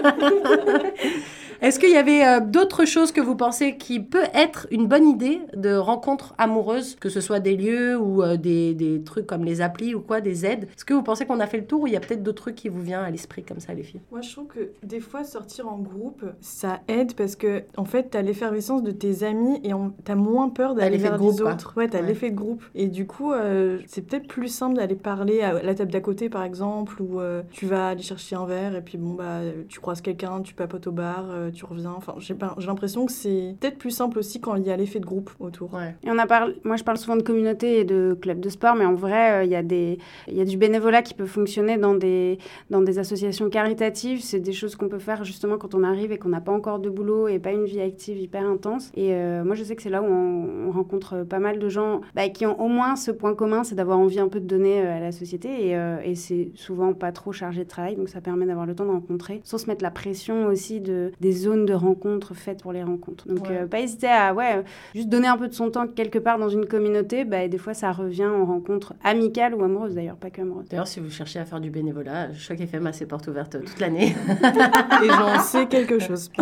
[1.63, 5.07] Est-ce qu'il y avait euh, d'autres choses que vous pensez qui peut être une bonne
[5.07, 9.45] idée de rencontre amoureuse, que ce soit des lieux ou euh, des, des trucs comme
[9.45, 10.65] les applis ou quoi, des aides?
[10.75, 12.43] Est-ce que vous pensez qu'on a fait le tour ou il y a peut-être d'autres
[12.43, 14.01] trucs qui vous viennent à l'esprit comme ça, les filles?
[14.11, 18.09] Moi, je trouve que des fois, sortir en groupe, ça aide parce que, en fait,
[18.11, 21.53] t'as l'effervescence de tes amis et on- t'as moins peur d'aller vers groupe, les quoi.
[21.53, 21.75] autres.
[21.77, 22.07] Ouais, t'as Ouais.
[22.07, 22.63] l'effet de groupe.
[22.75, 26.31] Et du coup, euh, c'est peut-être plus simple d'aller parler à la table d'à côté,
[26.31, 27.21] par exemple, où
[27.51, 30.87] tu vas aller chercher un verre et puis, bon, bah, tu croises quelqu'un, tu papotes
[30.87, 31.93] au bar, tu reviens.
[31.97, 34.77] Enfin, j'ai pas- j'ai l'impression que c'est peut-être plus simple aussi quand il y a
[34.77, 35.73] l'effet de groupe autour.
[35.75, 35.95] Ouais.
[36.05, 38.75] Et on a parlé, moi je parle souvent de communauté et de clubs de sport,
[38.75, 41.27] mais en vrai, euh, il y, a des- il y a du bénévolat qui peut
[41.27, 42.39] fonctionner dans des,
[42.71, 44.21] dans des associations caritatives.
[44.23, 46.79] C'est des choses qu'on peut faire justement quand on arrive et qu'on n'a pas encore
[46.79, 48.91] de boulot et pas une vie active hyper intense.
[48.97, 51.69] Et euh, moi je sais que c'est là où on, on rencontre pas mal de
[51.69, 54.47] gens bah, qui ont au moins ce point commun, c'est d'avoir envie un peu de
[54.47, 55.69] donner euh, à la société.
[55.69, 58.75] Et, euh, et c'est souvent pas trop chargé de travail, donc ça permet d'avoir le
[58.75, 62.63] temps de rencontrer, sans se mettre la pression aussi de, des zones de rencontres faites
[62.63, 63.27] pour les rencontres.
[63.29, 63.59] Donc Ouais.
[63.63, 64.63] euh, pas hésiter à ouais,
[64.95, 67.59] juste donner un peu de son temps quelque part dans une communauté, bah, et des
[67.59, 70.67] fois ça revient en rencontre amicale ou amoureuse d'ailleurs, pas que amoureuse.
[70.69, 73.81] D'ailleurs, si vous cherchez à faire du bénévolat, Choc FM a ses portes ouvertes toute
[73.81, 74.15] l'année.
[75.03, 76.31] Et j'en sais quelque chose.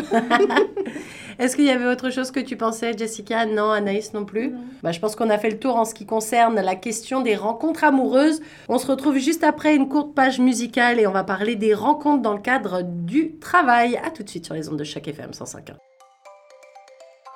[1.38, 3.46] Est-ce qu'il y avait autre chose que tu pensais, Jessica?
[3.46, 4.52] Non, Anaïs non plus?
[4.82, 7.36] Bah, Je pense qu'on a fait le tour en ce qui concerne la question des
[7.36, 8.40] rencontres amoureuses.
[8.68, 12.22] On se retrouve juste après une courte page musicale et on va parler des rencontres
[12.22, 13.96] dans le cadre du travail.
[14.04, 15.74] À tout de suite sur les ondes de Choc FM 105.1.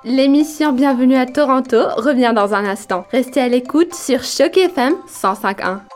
[0.05, 3.05] L'émission Bienvenue à Toronto revient dans un instant.
[3.11, 5.92] Restez à l'écoute sur Choc FM 105.1.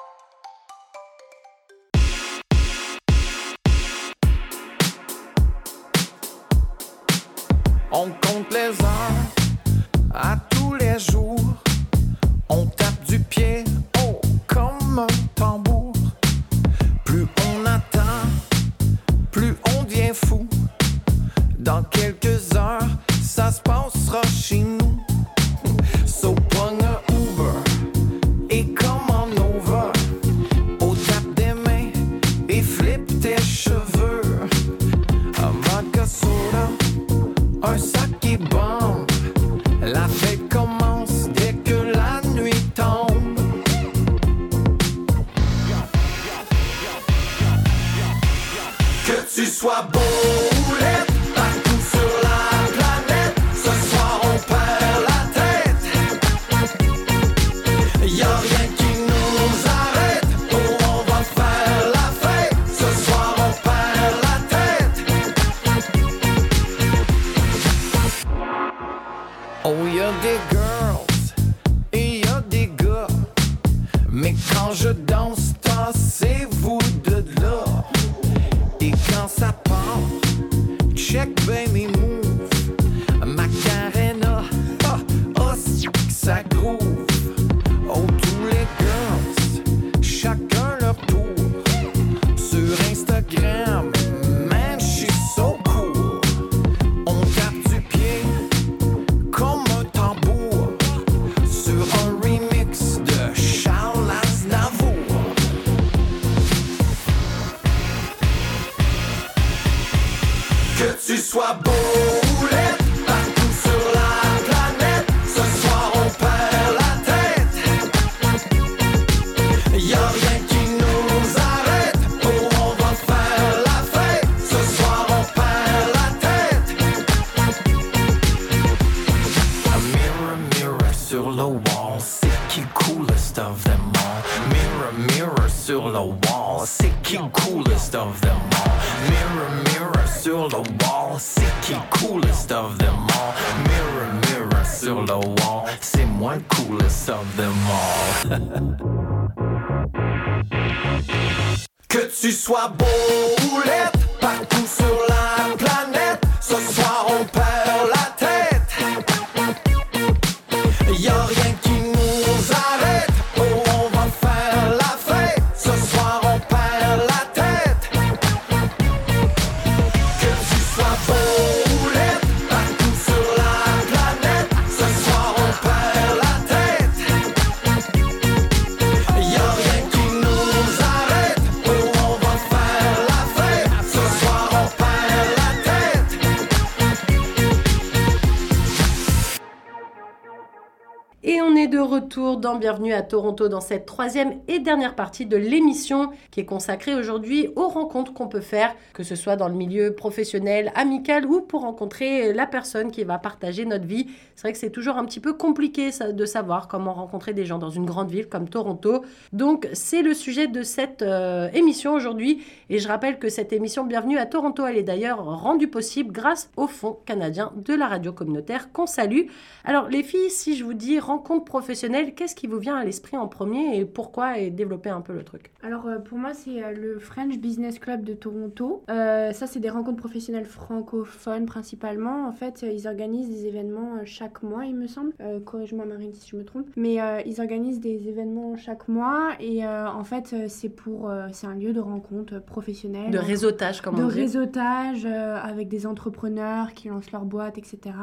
[192.36, 196.93] dans Bienvenue à Toronto dans cette troisième et dernière partie de l'émission qui est consacrée
[196.93, 201.41] aujourd'hui aux rencontres qu'on peut faire, que ce soit dans le milieu professionnel, amical ou
[201.41, 204.07] pour rencontrer la personne qui va partager notre vie.
[204.36, 207.59] C'est vrai que c'est toujours un petit peu compliqué de savoir comment rencontrer des gens
[207.59, 209.05] dans une grande ville comme Toronto.
[209.32, 213.86] Donc c'est le sujet de cette euh, émission aujourd'hui et je rappelle que cette émission
[213.86, 218.11] Bienvenue à Toronto, elle est d'ailleurs rendue possible grâce au Fonds canadien de la radio
[218.11, 219.28] communautaire qu'on salue.
[219.63, 223.15] Alors les filles, si je vous dis rencontre professionnelle, qu'est-ce qui vous vient à l'esprit
[223.15, 226.63] en premier et pourquoi et développer un peu le truc Alors euh, pour moi c'est
[226.63, 228.84] euh, le French Business Club de Toronto.
[228.89, 232.28] Euh, ça c'est des rencontres professionnelles francophones principalement.
[232.28, 235.13] En fait ils organisent des événements chaque mois il me semble.
[235.22, 236.68] Euh, Corrige-moi Marine si je me trompe.
[236.76, 241.55] Mais euh, ils organisent des événements chaque mois et en fait c'est pour c'est un
[241.55, 243.11] lieu de rencontre professionnelle.
[243.11, 244.15] De réseautage, comme de on dit.
[244.22, 247.95] réseautage avec des entrepreneurs qui lancent leur boîte, etc.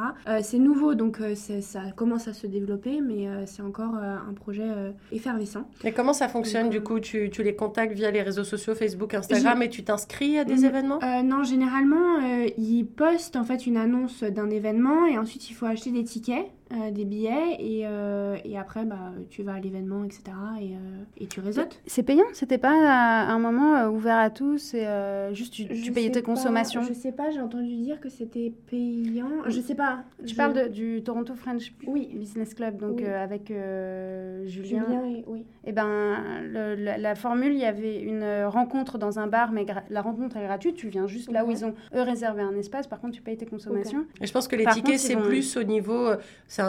[0.42, 5.68] C'est nouveau, donc ça commence à se développer, mais c'est encore un projet euh, effervescent.
[5.84, 7.00] Et comment ça fonctionne du coup?
[7.00, 10.56] Tu, tu les contactes via les réseaux sociaux, Facebook, Instagram et tu t'inscris à des
[10.56, 10.64] Mm.
[10.64, 10.98] événements?
[11.02, 15.54] Euh, Non, généralement, euh, ils postent en fait une annonce d'un événement et ensuite il
[15.54, 16.46] faut acheter des tickets.
[16.76, 20.22] Euh, des billets et, euh, et après bah, tu vas à l'événement etc
[20.60, 20.76] et, euh,
[21.18, 22.24] et tu réseautes C'est payant?
[22.32, 26.20] C'était pas à un moment ouvert à tous et euh, juste tu, tu payais tes
[26.20, 26.82] pas- consommations?
[26.82, 30.52] je sais pas j'ai entendu dire que c'était payant je sais pas Tu Je- parles
[30.54, 32.10] de- du Toronto French Oui.
[32.14, 33.04] Business Club, donc Oui.
[33.06, 34.84] euh, avec euh, Julien.
[34.86, 39.18] Julien et oui Et ben, le- la, la formule, il y avait une rencontre dans
[39.18, 40.76] un bar, mais la rencontre est gratuite.
[40.76, 42.86] Tu viens juste là où ils ont eux réservé un espace.
[42.86, 44.04] Par contre, tu payes tes consommations.
[44.20, 45.92] Et je pense que les Par tickets, c'est plus au niveau.
[46.08, 46.16] euh,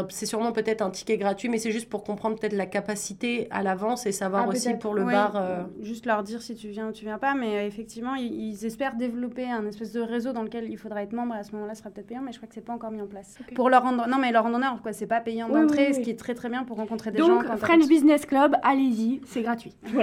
[0.09, 3.63] C'est sûrement peut-être un ticket gratuit, mais c'est juste pour comprendre peut-être la capacité à
[3.63, 5.33] l'avance et savoir Ah, aussi pour le Ouais, bar.
[5.35, 7.33] euh, Juste leur dire si tu viens ou tu viens pas.
[7.35, 11.03] Mais euh, effectivement, ils, ils espèrent développer un espèce de réseau dans lequel il faudra
[11.03, 11.35] être membre.
[11.35, 12.91] Et à ce moment-là, ce sera peut-être payant, mais je crois que c'est pas encore
[12.91, 13.37] mis en place.
[13.55, 14.93] Pour leur rendre, non, mais leur rendre honneur, quoi.
[14.93, 17.19] C'est pas payant Oui, d'entrée, oui, ce qui est très très bien pour rencontrer des
[17.19, 17.27] gens.
[17.41, 19.75] donc French Business Club allez-y c'est gratuit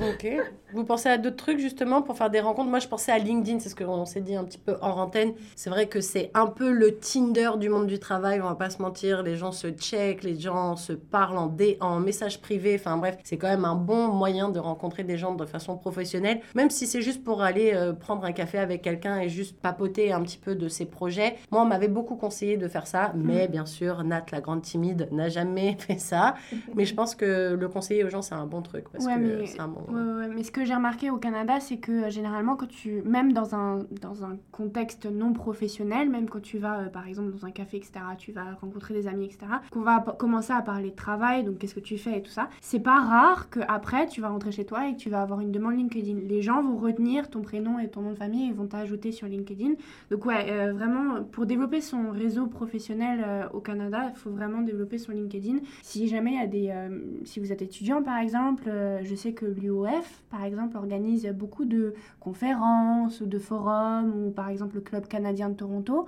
[0.00, 0.26] Ok.
[0.72, 2.68] Vous pensez à d'autres trucs justement pour faire des rencontres?
[2.70, 5.32] Moi, je pensais à LinkedIn, c'est ce qu'on s'est dit un petit peu en antenne.
[5.54, 8.63] C'est vrai que c'est un peu le Tinder du monde du travail, on va pas
[8.64, 12.40] pas se mentir, les gens se check, les gens se parlent en, dé, en message
[12.40, 12.76] privé.
[12.80, 16.40] Enfin bref, c'est quand même un bon moyen de rencontrer des gens de façon professionnelle,
[16.54, 20.12] même si c'est juste pour aller euh, prendre un café avec quelqu'un et juste papoter
[20.14, 21.36] un petit peu de ses projets.
[21.50, 25.08] Moi, on m'avait beaucoup conseillé de faire ça, mais bien sûr, Nat, la grande timide,
[25.12, 26.34] n'a jamais fait ça.
[26.74, 28.88] mais je pense que le conseiller aux gens, c'est un bon truc.
[28.90, 29.82] Parce Ouais, que mais- c'est un bon...
[29.92, 30.28] Ouais, ouais, ouais.
[30.34, 33.54] mais ce que j'ai remarqué au Canada, c'est que euh, généralement, quand tu, même dans
[33.54, 37.50] un, dans un contexte non professionnel, même quand tu vas, euh, par exemple, dans un
[37.50, 41.44] café, etc., tu vas rencontrer des amis, etc., qu'on va commencer à parler de travail,
[41.44, 44.28] donc qu'est-ce que tu fais et tout ça, c'est pas rare que après tu vas
[44.28, 46.20] rentrer chez toi et que tu vas avoir une demande LinkedIn.
[46.26, 49.26] Les gens vont retenir ton prénom et ton nom de famille et vont t'ajouter sur
[49.26, 49.74] LinkedIn.
[50.10, 54.62] Donc ouais, euh, vraiment, pour développer son réseau professionnel euh, au Canada, il faut vraiment
[54.62, 55.58] développer son LinkedIn.
[55.82, 56.68] Si jamais il y a des...
[56.70, 58.70] euh, si vous êtes étudiant, par exemple,
[59.02, 64.48] je sais que l'UOF, par exemple, organise beaucoup de conférences ou de forums, ou par
[64.48, 66.06] exemple le Club canadien de Toronto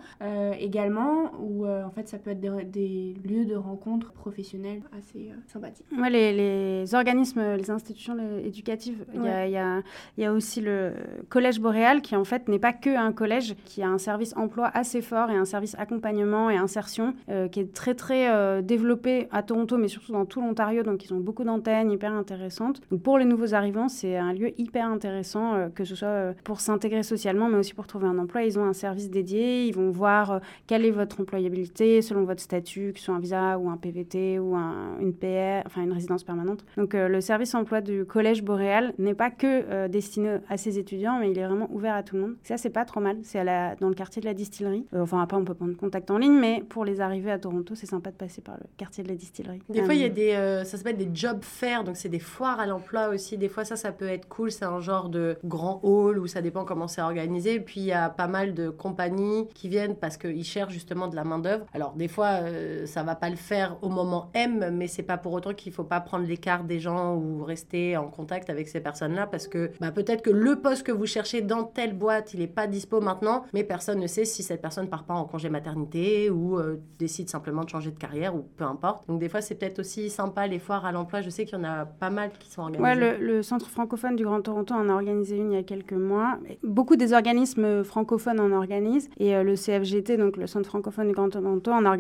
[0.58, 5.34] également, où en fait ça peut être des, des lieux de rencontres professionnelles assez euh,
[5.46, 5.86] sympathiques.
[5.98, 9.48] Ouais, les, les organismes, les institutions éducatives, il y, a, Ouais.
[9.50, 9.82] il y a-
[10.16, 10.92] il y a aussi le
[11.28, 14.68] Collège Boréal qui en fait n'est pas que un collège, qui a un service emploi
[14.72, 19.28] assez fort et un service accompagnement et insertion euh, qui est très très euh, développé
[19.30, 22.80] à Toronto mais surtout dans tout l'Ontario, donc ils ont beaucoup d'antennes hyper intéressantes.
[22.90, 26.60] Donc pour les nouveaux arrivants, c'est un lieu hyper intéressant, euh, que ce soit pour
[26.60, 28.42] s'intégrer socialement mais aussi pour trouver un emploi.
[28.42, 32.92] Ils ont un service dédié, ils vont voir quelle est votre employabilité selon votre statut,
[32.92, 36.24] que ce soit un visa ou un PVT ou un- une PR, enfin une résidence
[36.24, 36.64] permanente.
[36.76, 40.78] Donc euh, le service emploi du Collège Boréal n'est pas que euh, destiné à ses
[40.78, 42.36] étudiants, mais il est vraiment ouvert à tout le monde.
[42.42, 43.16] Ça, c'est pas trop mal.
[43.22, 43.44] C'est
[43.80, 44.86] dans le quartier de la distillerie.
[44.92, 47.74] Euh, enfin, après, on peut prendre contact en ligne, mais pour les arrivées à Toronto,
[47.74, 49.60] c'est sympa de passer par le quartier de la distillerie.
[49.68, 50.32] Des fois, il y a des,
[50.64, 53.38] ça s'appelle des job fairs, donc c'est des foires à l'emploi aussi.
[53.38, 54.50] Des fois, ça, ça peut être cool.
[54.50, 57.60] C'est un genre de grand hall où ça dépend comment c'est organisé.
[57.60, 61.14] Puis il y a pas mal de compagnies qui viennent parce qu'ils cherchent justement de
[61.16, 61.66] la main d'œuvre.
[61.72, 65.16] Alors des fois, euh, ça va pas le faire au moment M, mais c'est pas
[65.16, 68.80] pour autant qu'il faut pas prendre l'écart des gens ou rester en contact avec ces
[68.80, 72.40] personnes-là parce que bah, peut-être que le poste que vous cherchez dans telle boîte, il
[72.40, 75.48] est pas dispo maintenant, mais personne ne sait si cette personne part pas en congé
[75.48, 79.06] maternité ou euh, décide simplement de changer de carrière ou peu importe.
[79.08, 81.20] Donc des fois, c'est peut-être aussi sympa les foires à l'emploi.
[81.20, 82.84] Je sais qu'il y en a pas mal qui sont organisées.
[82.84, 85.62] Ouais, le, le Centre francophone du Grand Toronto en a organisé une il y a
[85.62, 86.38] quelques mois.
[86.62, 89.08] Beaucoup des organismes francophones en organisent.
[89.18, 91.90] Et euh, le CFGT, donc le Centre francophone du Grand Toronto, en a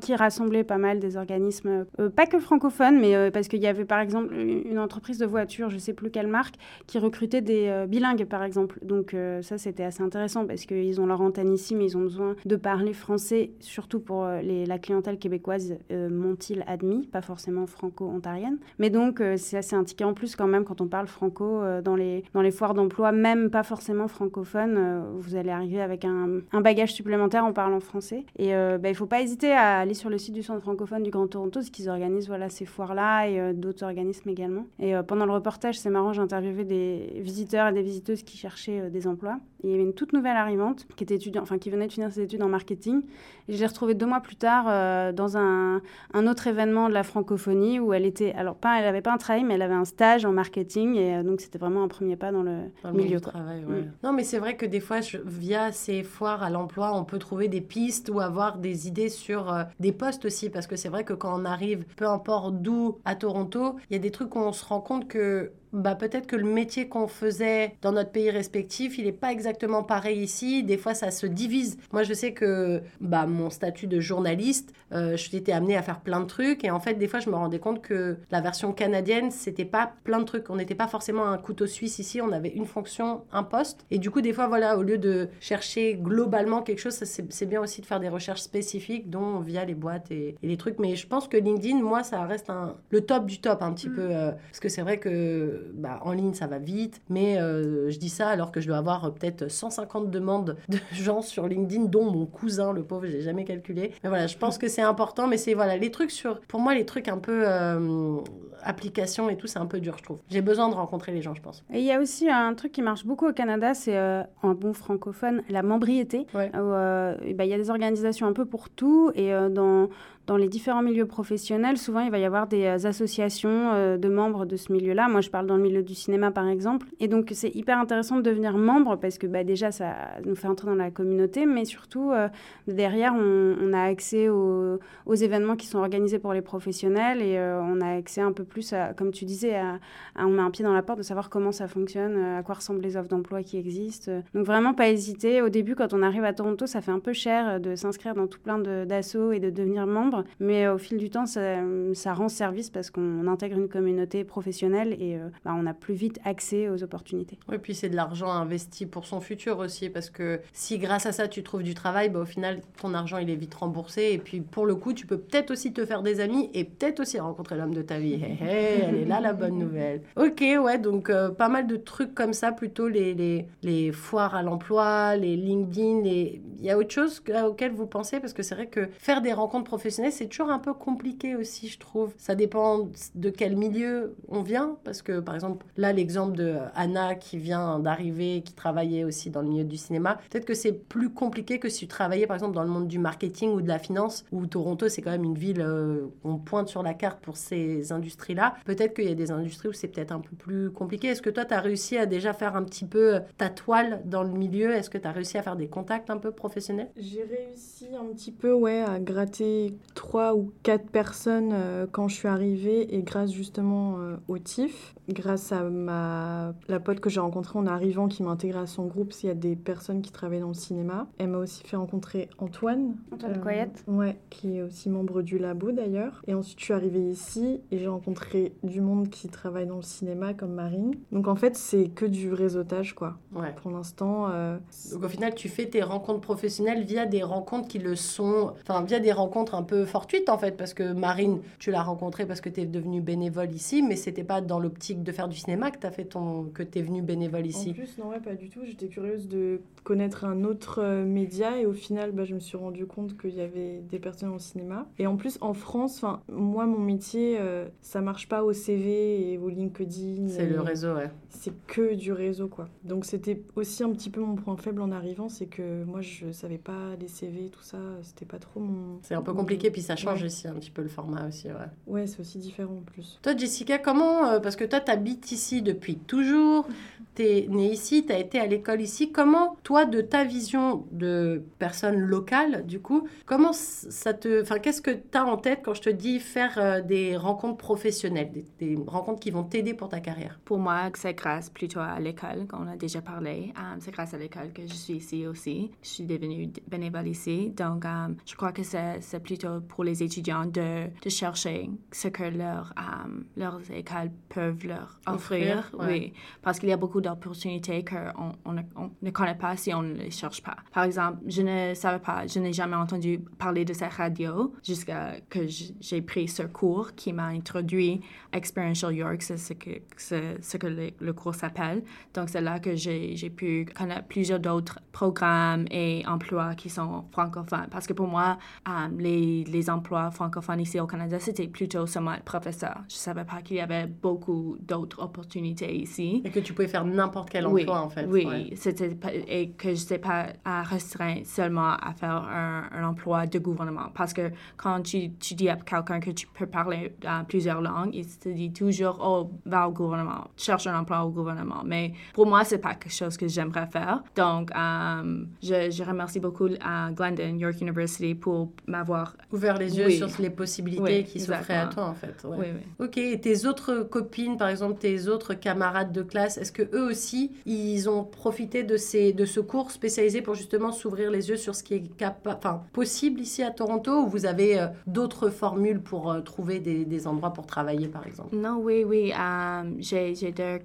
[0.00, 3.66] qui rassemblait pas mal des organismes, euh, pas que francophones, mais euh, parce qu'il y
[3.66, 6.54] avait par exemple une entreprise de voitures, je sais plus quelle marque,
[6.86, 8.78] qui recrutait des euh, bilingues par exemple.
[8.82, 12.36] Donc ça, c'était assez intéressant parce qu'ils ont leur antenne ici, mais ils ont besoin
[12.44, 18.58] de parler français, surtout pour la clientèle québécoise, m'ont-ils admis, pas forcément franco-ontarienne.
[18.78, 21.96] Mais donc, euh, c'est un ticket en plus quand même quand on parle franco dans,
[21.96, 24.76] les, dans les foires d'emploi, même pas forcément francophone.
[24.76, 28.24] euh, vous allez arriver avec un, un bagage supplémentaire en parlant français.
[28.38, 31.10] Et bah, il faut pas hésiter à aller sur le site du Centre francophone du
[31.10, 34.66] Grand Toronto, parce qu'ils organisent voilà, ces foires-là et euh, d'autres organismes également.
[34.78, 38.36] Et euh, pendant le reportage, c'est marrant, j'ai interviewé des visiteurs et des visiteuses qui
[38.36, 39.38] cherchaient euh, des emplois.
[39.62, 41.92] Et il y avait une toute nouvelle arrivante qui était étudiante, enfin qui venait de
[41.92, 43.02] finir ses études en marketing.
[43.48, 45.82] Et je l'ai retrouvée deux mois plus tard dans un,
[46.14, 49.18] un autre événement de la francophonie où elle était, alors pas, elle avait pas un
[49.18, 52.32] travail, mais elle avait un stage en marketing et donc c'était vraiment un premier pas
[52.32, 53.16] dans le, Dans le milieu.
[53.16, 53.80] du travail, ouais.
[53.82, 53.92] Mm.
[54.02, 57.18] Non, mais c'est vrai que des fois, je- via ces foires à l'emploi, on peut
[57.18, 60.50] trouver des pistes ou avoir des idées sur euh, des postes aussi.
[60.50, 63.96] Parce que c'est vrai que quand on arrive, peu importe d'où, à Toronto, il y
[63.96, 67.06] a des trucs où on se rend compte que bah, peut-être que le métier qu'on
[67.08, 70.62] faisait dans notre pays respectif, il n'est pas exactement pareil ici.
[70.62, 71.78] Des fois, ça se divise.
[71.92, 76.00] Moi, je sais que bah, mon statut de journaliste, euh, je été amenée à faire
[76.00, 76.64] plein de trucs.
[76.64, 79.92] Et en fait, des fois, je me rendais compte que la version canadienne, c'était pas
[80.04, 80.50] plein de trucs.
[80.50, 82.20] On n'était pas forcément un couteau suisse ici.
[82.20, 83.86] On avait une fonction, un poste.
[83.92, 87.60] Et du coup, des fois, voilà, au lieu de chercher globalement quelque chose, c'est bien
[87.60, 90.78] aussi de faire des recherches spécifiques, dont via les boîtes et, et les trucs.
[90.80, 93.88] Mais je pense que LinkedIn, moi, ça reste un, le top du top un petit
[93.88, 93.94] Mm.
[93.94, 94.08] peu.
[94.10, 97.00] euh, parce que c'est vrai que bah, en ligne, ça va vite.
[97.08, 100.78] Mais euh, je dis ça alors que je dois avoir euh, peut-être 150 demandes de
[100.92, 103.92] gens sur LinkedIn, dont mon cousin, le pauvre, j'ai jamais calculé.
[104.02, 105.26] Mais voilà, je pense que c'est important.
[105.26, 106.40] Mais c'est voilà, les trucs sur.
[106.42, 108.18] Pour moi, les trucs un peu euh,
[108.62, 110.18] applications et tout, c'est un peu dur, je trouve.
[110.30, 111.64] J'ai besoin de rencontrer les gens, je pense.
[111.72, 114.54] Et il y a aussi un truc qui marche beaucoup au Canada, c'est euh, en
[114.54, 116.26] bon francophone, la membriété.
[116.34, 116.50] Ouais.
[116.54, 119.88] Euh, ben, il y a des organisations un peu pour tout et euh, dans,
[120.30, 124.08] dans les différents milieux professionnels, souvent il va y avoir des euh, associations euh, de
[124.08, 125.08] membres de ce milieu-là.
[125.08, 126.86] Moi, je parle dans le milieu du cinéma, par exemple.
[127.00, 129.92] Et donc, c'est hyper intéressant de devenir membre parce que bah, déjà, ça
[130.24, 132.28] nous fait entrer dans la communauté, mais surtout, euh,
[132.68, 134.78] derrière, on, a accès aux,
[135.12, 139.10] événements qui sont organisés pour les professionnels et on a accès un peu plus, comme
[139.10, 139.80] tu disais, à-
[140.14, 142.54] à- on met un pied dans la porte de savoir comment ça fonctionne, à quoi
[142.56, 144.12] ressemblent les offres d'emploi qui existent.
[144.34, 145.42] Donc vraiment pas hésiter.
[145.42, 148.28] Au début, quand on arrive à Toronto, ça fait un peu cher de s'inscrire dans
[148.28, 151.56] tout plein d'assauts et de devenir membre, mais euh, au fil du temps, ça,
[151.94, 155.94] ça rend service parce qu'on intègre une communauté professionnelle et euh, bah, on a plus
[155.94, 157.38] vite accès aux opportunités.
[157.48, 161.12] Oui, puis c'est de l'argent investi pour son futur aussi, parce que si grâce à
[161.12, 164.18] ça tu trouves du travail, bah, au final ton argent il est vite remboursé, et
[164.18, 167.18] puis pour le coup tu peux peut-être aussi te faire des amis et peut-être aussi
[167.18, 168.14] rencontrer l'homme de ta vie.
[168.14, 170.02] Hé, hé, elle est là la bonne nouvelle.
[170.16, 174.34] Ok, ouais, donc euh, pas mal de trucs comme ça, plutôt les, les, les foires
[174.34, 176.40] à l'emploi, les LinkedIn, les...
[176.58, 179.20] il y a autre chose que- auquel vous pensez, parce que c'est vrai que faire
[179.22, 182.12] des rencontres professionnelles c'est toujours un peu compliqué aussi, je trouve.
[182.16, 187.14] Ça dépend de quel milieu on vient, parce que par exemple là l'exemple de Anna
[187.14, 191.10] qui vient d'arriver, qui travaillait aussi dans le milieu du cinéma, peut-être que c'est plus
[191.10, 193.78] compliqué que si tu travaillais par exemple dans le monde du marketing ou de la
[193.78, 197.36] finance, où Toronto c'est quand même une ville euh, on pointe sur la carte pour
[197.36, 198.54] ces industries-là.
[198.64, 201.08] Peut-être qu'il y a des industries où c'est peut-être un peu plus compliqué.
[201.08, 204.22] Est-ce que toi tu as réussi à déjà faire un petit peu ta toile dans
[204.22, 204.72] le milieu?
[204.72, 206.90] Est-ce que tu as réussi à faire des contacts un peu professionnels?
[206.96, 212.14] J'ai réussi un petit peu ouais, à gratter trois ou quatre personnes euh, quand je
[212.14, 217.20] suis arrivée et grâce justement euh, au TIF, grâce à ma la pote que j'ai
[217.20, 220.12] rencontrée en arrivant qui m'a intégrée à son groupe, s'il y a des personnes qui
[220.12, 221.06] travaillent dans le cinéma.
[221.18, 222.96] Elle m'a aussi fait rencontrer Antoine.
[223.12, 223.84] Antoine euh, Coyette.
[223.86, 226.22] Ouais, qui est aussi membre du labo d'ailleurs.
[226.26, 229.82] Et ensuite je suis arrivée ici et j'ai rencontré du monde qui travaille dans le
[229.82, 230.94] cinéma comme Marine.
[231.12, 233.16] Donc en fait c'est que du réseautage quoi.
[233.34, 233.54] Ouais.
[233.62, 234.58] Pour l'instant, euh,
[234.92, 238.82] Donc au final, tu fais tes rencontres professionnelles via des rencontres qui le sont, enfin
[238.82, 242.40] via des rencontres un peu fortuites en fait, parce que Marine, tu l'as rencontrée parce
[242.40, 245.70] que tu es devenue bénévole ici, mais c'était pas dans l'optique de faire du cinéma
[245.70, 247.72] que tu fait ton que tu es venue bénévole En ici.
[247.72, 248.60] plus, non, ouais, pas du tout.
[248.64, 252.56] J'étais curieuse de connaître un autre euh, média et au final, bah, je me suis
[252.56, 254.86] rendu compte qu'il y avait des personnes au cinéma.
[254.98, 259.32] Et en plus, en France, enfin, moi, mon métier, euh, ça marche pas au CV
[259.32, 260.28] et au LinkedIn.
[260.28, 261.10] C'est le réseau, ouais.
[261.30, 262.68] C'est que du réseau, quoi.
[262.84, 266.30] Donc c'était aussi un petit peu mon point faible en arrivant, c'est que moi, je
[266.32, 267.78] savais pas les CV, tout ça.
[268.02, 268.98] C'était pas trop mon.
[269.02, 270.26] C'est un peu compliqué, puis ça change Ouais.
[270.26, 271.54] aussi un petit peu le format aussi, ouais.
[271.86, 273.18] Ouais, c'est aussi différent en plus.
[273.22, 276.66] Toi, Jessica, comment, euh, parce que toi, tu habites ici depuis toujours,
[277.14, 280.84] tu es née ici, tu as été à l'école ici, comment, toi, de ta vision
[280.92, 284.42] de personne locale, du coup, comment ça te...
[284.42, 287.58] Enfin, qu'est-ce que tu as en tête quand je te dis faire euh, des rencontres
[287.58, 290.40] professionnelles, des, des rencontres qui vont t'aider pour ta carrière?
[290.44, 293.52] Pour moi, c'est grâce plutôt à l'école, qu'on a déjà parlé.
[293.56, 295.70] Um, c'est grâce à l'école que je suis ici aussi.
[295.82, 297.50] Je suis devenue bénévole ici.
[297.50, 302.24] Donc, um, je crois que c'est plutôt pour les étudiants de, de chercher ce que
[302.24, 305.58] leur, um, leurs écoles peuvent leur offrir.
[305.58, 305.86] Offrir, ouais.
[305.86, 309.72] Oui, parce qu'il y a beaucoup d'opportunités qu'on on ne, on ne connaît pas si
[309.74, 310.56] on ne les cherche pas.
[310.72, 315.14] Par exemple, je ne savais pas, je n'ai jamais entendu parler de cette radio jusqu'à
[315.28, 318.00] que j'ai pris ce cours qui m'a introduit
[318.32, 321.82] à Experiential York, c'est ce que, c'est ce que le, le cours s'appelle.
[322.14, 327.04] Donc, c'est là que j'ai j'ai pu connaître plusieurs d'autres programmes et emplois qui sont
[327.12, 327.68] francophones.
[327.70, 328.38] Parce que pour moi,
[328.68, 332.76] euh, les, les emplois francophones ici au Canada, c'était plutôt seulement être professeur.
[332.88, 336.22] Je ne savais pas qu'il y avait beaucoup d'autres opportunités ici.
[336.24, 338.06] Et que tu pouvais faire n'importe quel Oui, emploi, en fait.
[338.06, 338.50] Oui, ouais.
[338.56, 343.26] c'était pas- et que je n'étais pas à restreint seulement à faire un, un emploi
[343.26, 343.88] de gouvernement.
[343.94, 347.94] Parce que quand tu, tu dis à quelqu'un que tu peux parler euh, plusieurs langues,
[347.94, 351.62] il te dit toujours, oh, va au gouvernement, cherche un emploi au gouvernement.
[351.64, 354.02] Mais pour moi, c'est pas quelque chose que j'aimerais faire.
[354.16, 359.86] Donc, euh, je, je remercie beaucoup à Glendon, York University, pour m'avoir Ouvert les yeux
[359.86, 359.96] Oui.
[359.96, 361.70] sur les possibilités Oui, qui s'offraient à exactement.
[361.72, 362.28] toi, en fait.
[362.28, 362.36] ouais.
[362.38, 362.46] Oui,
[362.78, 362.86] oui.
[362.86, 366.82] Ok, et tes autres copines, par exemple tes autres camarades de classe, est-ce que eux
[366.90, 371.38] aussi, ils ont profité de, ces, de ce cours spécialisé pour justement s'ouvrir les yeux
[371.38, 371.84] sur ce qui est
[372.26, 376.84] enfin, possible ici à Toronto ou vous avez euh, d'autres formules pour euh, trouver des,
[376.84, 378.36] des endroits pour travailler, par exemple?
[378.36, 379.10] Non, oui, oui.
[379.18, 380.58] euh, j'ai, deux,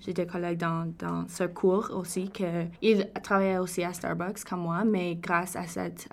[0.00, 4.60] j'ai deux collègues dans, dans ce cours aussi que ils travaillaient aussi à Starbucks comme
[4.60, 6.08] moi, mais grâce à cette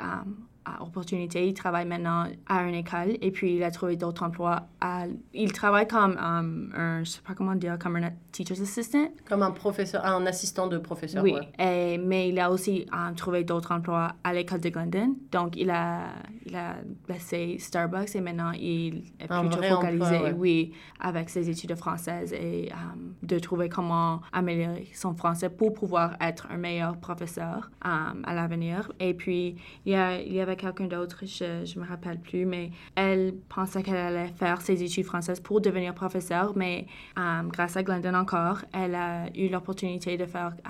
[0.65, 4.67] à opportunité, il travaille maintenant à une école et puis il a trouvé d'autres emplois.
[4.79, 9.07] À, il travaille comme euh, un, je sais pas comment dire, comme un teacher's assistant.
[9.27, 11.23] Comme un professeur, un assistant de professeur.
[11.23, 11.95] Oui, ouais.
[11.95, 15.15] et- mais il a aussi euh, trouvé d'autres emplois à l'école de Glendon.
[15.31, 16.09] Donc, il a,
[16.45, 16.75] il a
[17.09, 20.35] laissé Starbucks et maintenant il est plutôt focalisé, emploi, ouais.
[20.37, 22.75] oui, avec ses études françaises et euh,
[23.23, 28.91] de trouver comment améliorer son français pour pouvoir être un meilleur professeur à l'avenir.
[28.99, 29.55] Et puis,
[29.85, 33.33] il y, a, il y avait quelqu'un d'autre, je ne me rappelle plus, mais elle
[33.49, 36.85] pensait qu'elle allait faire ses études françaises pour devenir professeur, mais
[37.17, 40.69] euh, grâce à Glendon encore, elle a eu l'opportunité de faire, euh,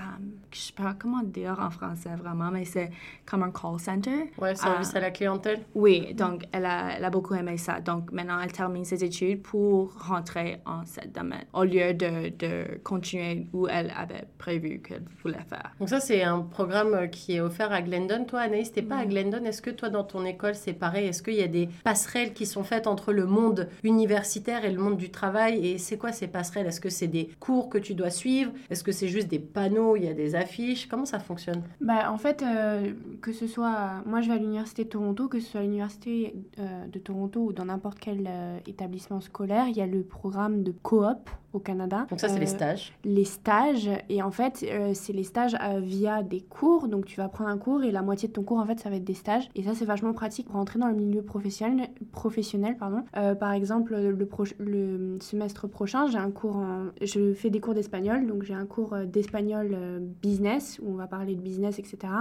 [0.52, 2.92] je sais pas comment dire en français vraiment, mais c'est
[3.26, 4.32] comme un call center.
[4.38, 4.98] Ouais, service Ah.
[4.98, 5.62] à la clientèle.
[5.74, 7.80] Oui, donc elle a, elle a beaucoup aimé ça.
[7.80, 12.78] Donc maintenant, elle termine ses études pour rentrer en ce domaine, au lieu de, de
[12.84, 15.72] continuer où elle avait prévu qu'elle voulait faire.
[15.80, 18.26] Donc ça, c'est un programme qui est offert à Glendon.
[18.26, 19.44] Toi, Anaïs, t'es pas à Glendon.
[19.46, 21.08] Est-ce que toi, dans ton école, c'est pareil?
[21.08, 24.82] Est-ce qu'il y a des passerelles qui sont faites entre le monde universitaire et le
[24.82, 25.66] monde du travail?
[25.66, 26.68] Et c'est quoi ces passerelles?
[26.68, 28.52] Est-ce que c'est des cours que tu dois suivre?
[28.70, 29.96] Est-ce que c'est juste des panneaux?
[29.96, 30.88] Il y a des affiches?
[30.88, 31.64] Comment ça fonctionne?
[31.80, 34.02] Bah, en fait, euh, que ce soit.
[34.06, 37.42] Moi, je vais à l'Université de Toronto, que ce soit à l'Université euh, de Toronto
[37.42, 41.60] ou dans n'importe quel euh, établissement scolaire, il y a le programme de coop au
[41.60, 42.06] Canada.
[42.10, 42.94] Donc ça, c'est les stages.
[43.04, 43.90] les stages.
[44.08, 46.88] Et en fait c'est les stages via des cours.
[46.88, 48.90] Donc tu vas prendre un cours et la moitié de ton cours en fait ça
[48.90, 49.50] va être des stages.
[49.56, 53.04] Et ça c'est vachement pratique pour entrer dans le milieu professionnel professionnel pardon.
[53.18, 56.64] Euh, par exemple le, semestre prochain j'ai un cours
[57.02, 60.96] je fais des cours d'espagnol donc j'ai un cours euh, d'espagnol euh, business où on
[60.96, 62.14] va parler de business etc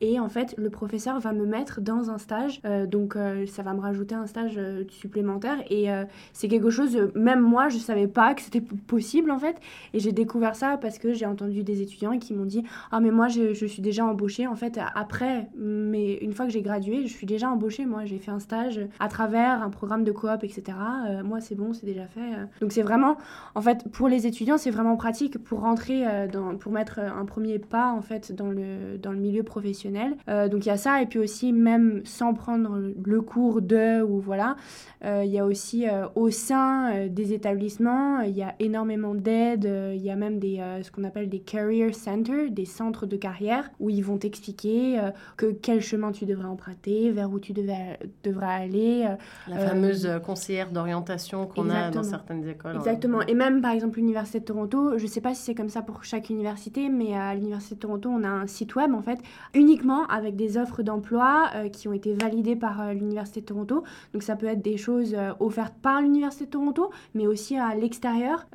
[0.00, 3.16] et en fait le professeur va me mettre dans un stage donc
[3.46, 5.58] ça va me rajouter un stage supplémentaire.
[5.70, 5.88] Et
[6.32, 9.56] c'est quelque chose même moi je savais pas que c'était possible en fait.
[9.92, 13.10] Et j'ai découvert ça parce que j'ai entendu des étudiants qui m'ont dit Ah, mais
[13.10, 14.46] moi, je, je suis déjà embauchée.
[14.46, 17.86] En fait, après, mais une fois que j'ai gradué, je suis déjà embauchée.
[17.86, 20.62] Moi, j'ai fait un stage à travers un programme de coop, etc.
[21.08, 22.20] Euh, moi, c'est bon, c'est déjà fait.
[22.20, 23.16] Euh, Donc, c'est vraiment,
[23.54, 27.24] en fait, pour les étudiants, c'est vraiment pratique pour rentrer, euh, dans, pour mettre un
[27.24, 30.16] premier pas, en fait, dans le, dans le milieu professionnel.
[30.26, 31.02] Donc, il y a ça.
[31.02, 34.56] Et puis aussi, même sans prendre le cours de, ou voilà,
[35.04, 39.66] il y a aussi au sein des établissements, il y a énormément d'aide.
[39.66, 43.16] euh, Il y a même des, ce qu'on appelle des career centers, des centres de
[43.16, 45.00] carrière, où ils vont t'expliquer
[45.36, 46.73] que quel chemin tu devrais emprunter,
[47.12, 49.04] vers où tu devais, devrais aller.
[49.08, 49.14] euh,
[49.48, 52.76] La euh, fameuse euh, conseillère d'orientation qu'on a dans certaines écoles.
[52.76, 53.20] Exactement.
[53.22, 55.82] Et même, par exemple, l'Université de Toronto, je ne sais pas si c'est comme ça
[55.82, 59.18] pour chaque université, mais à l'Université de Toronto, on a un site web, en fait,
[59.54, 63.84] uniquement avec des offres d'emploi euh, qui ont été validées par euh, l'Université de Toronto.
[64.12, 68.46] Donc, ça peut être des choses offertes par l'Université de Toronto, mais aussi à l'extérieur.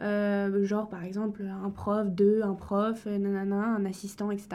[0.63, 4.49] Genre, par exemple, un prof, deux, un prof, nanana, un assistant, etc.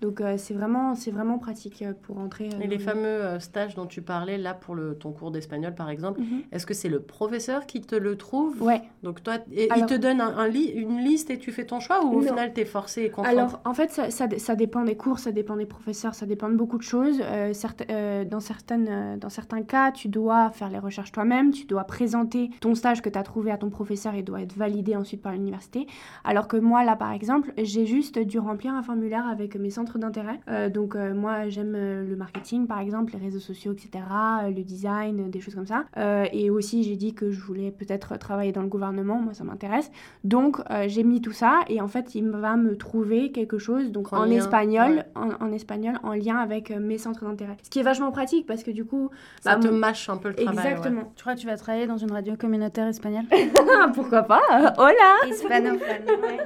[0.00, 2.48] Donc, c'est vraiment, vraiment pratique pour entrer.
[2.60, 5.74] Et les le- fameux euh, stages dont tu parlais, là, pour le, ton cours d'espagnol,
[5.74, 6.42] par exemple, Mhm.
[6.52, 8.62] est-ce que c'est le professeur qui te le trouve?
[8.62, 8.82] Ouais.
[9.02, 11.80] Donc, toi, et il te donne un, un li- une liste et tu fais ton
[11.80, 12.28] choix ou au Non.
[12.28, 13.30] final, tu es forcé et contraint?
[13.32, 16.48] Alors, en fait, ça, ça, ça dépend des cours, ça dépend des professeurs, ça dépend
[16.48, 17.20] de beaucoup de choses.
[17.22, 21.50] Euh, certes- euh, dans, certaines, euh, dans certains cas, tu dois faire les recherches toi-même,
[21.50, 24.54] tu dois présenter ton stage que tu as trouvé à ton professeur et doit être
[24.56, 25.86] validé ensuite par l'université.
[26.24, 29.98] Alors que moi, là, par exemple, j'ai juste dû remplir un formulaire avec mes centres
[29.98, 30.40] d'intérêt.
[30.70, 34.04] Donc, moi, j'aime le marketing, par exemple, les réseaux sociaux, etc.,
[34.44, 35.84] euh, le design, euh, des choses comme ça.
[35.96, 39.44] Euh, et aussi, j'ai dit que je voulais peut-être travailler dans le gouvernement, moi, ça
[39.44, 39.90] m'intéresse.
[40.24, 43.90] Donc, euh, j'ai mis tout ça et en fait, il va me trouver quelque chose
[43.90, 45.04] donc En en, lien, espagnol, ouais.
[45.40, 47.56] en, en espagnol, en lien avec mes centres d'intérêt.
[47.62, 50.16] Ce qui est vachement pratique parce que du coup, Ça bah, te mon- mâche un
[50.16, 50.56] peu le travail.
[50.56, 50.70] ouais.
[50.70, 51.12] exactement.
[51.16, 53.24] Tu crois que tu vas travailler dans une radio communautaire espagnole
[53.94, 54.40] Pourquoi pas?
[54.78, 55.28] Hola.
[55.28, 55.78] Hispanophone,
[56.22, 56.38] ouais.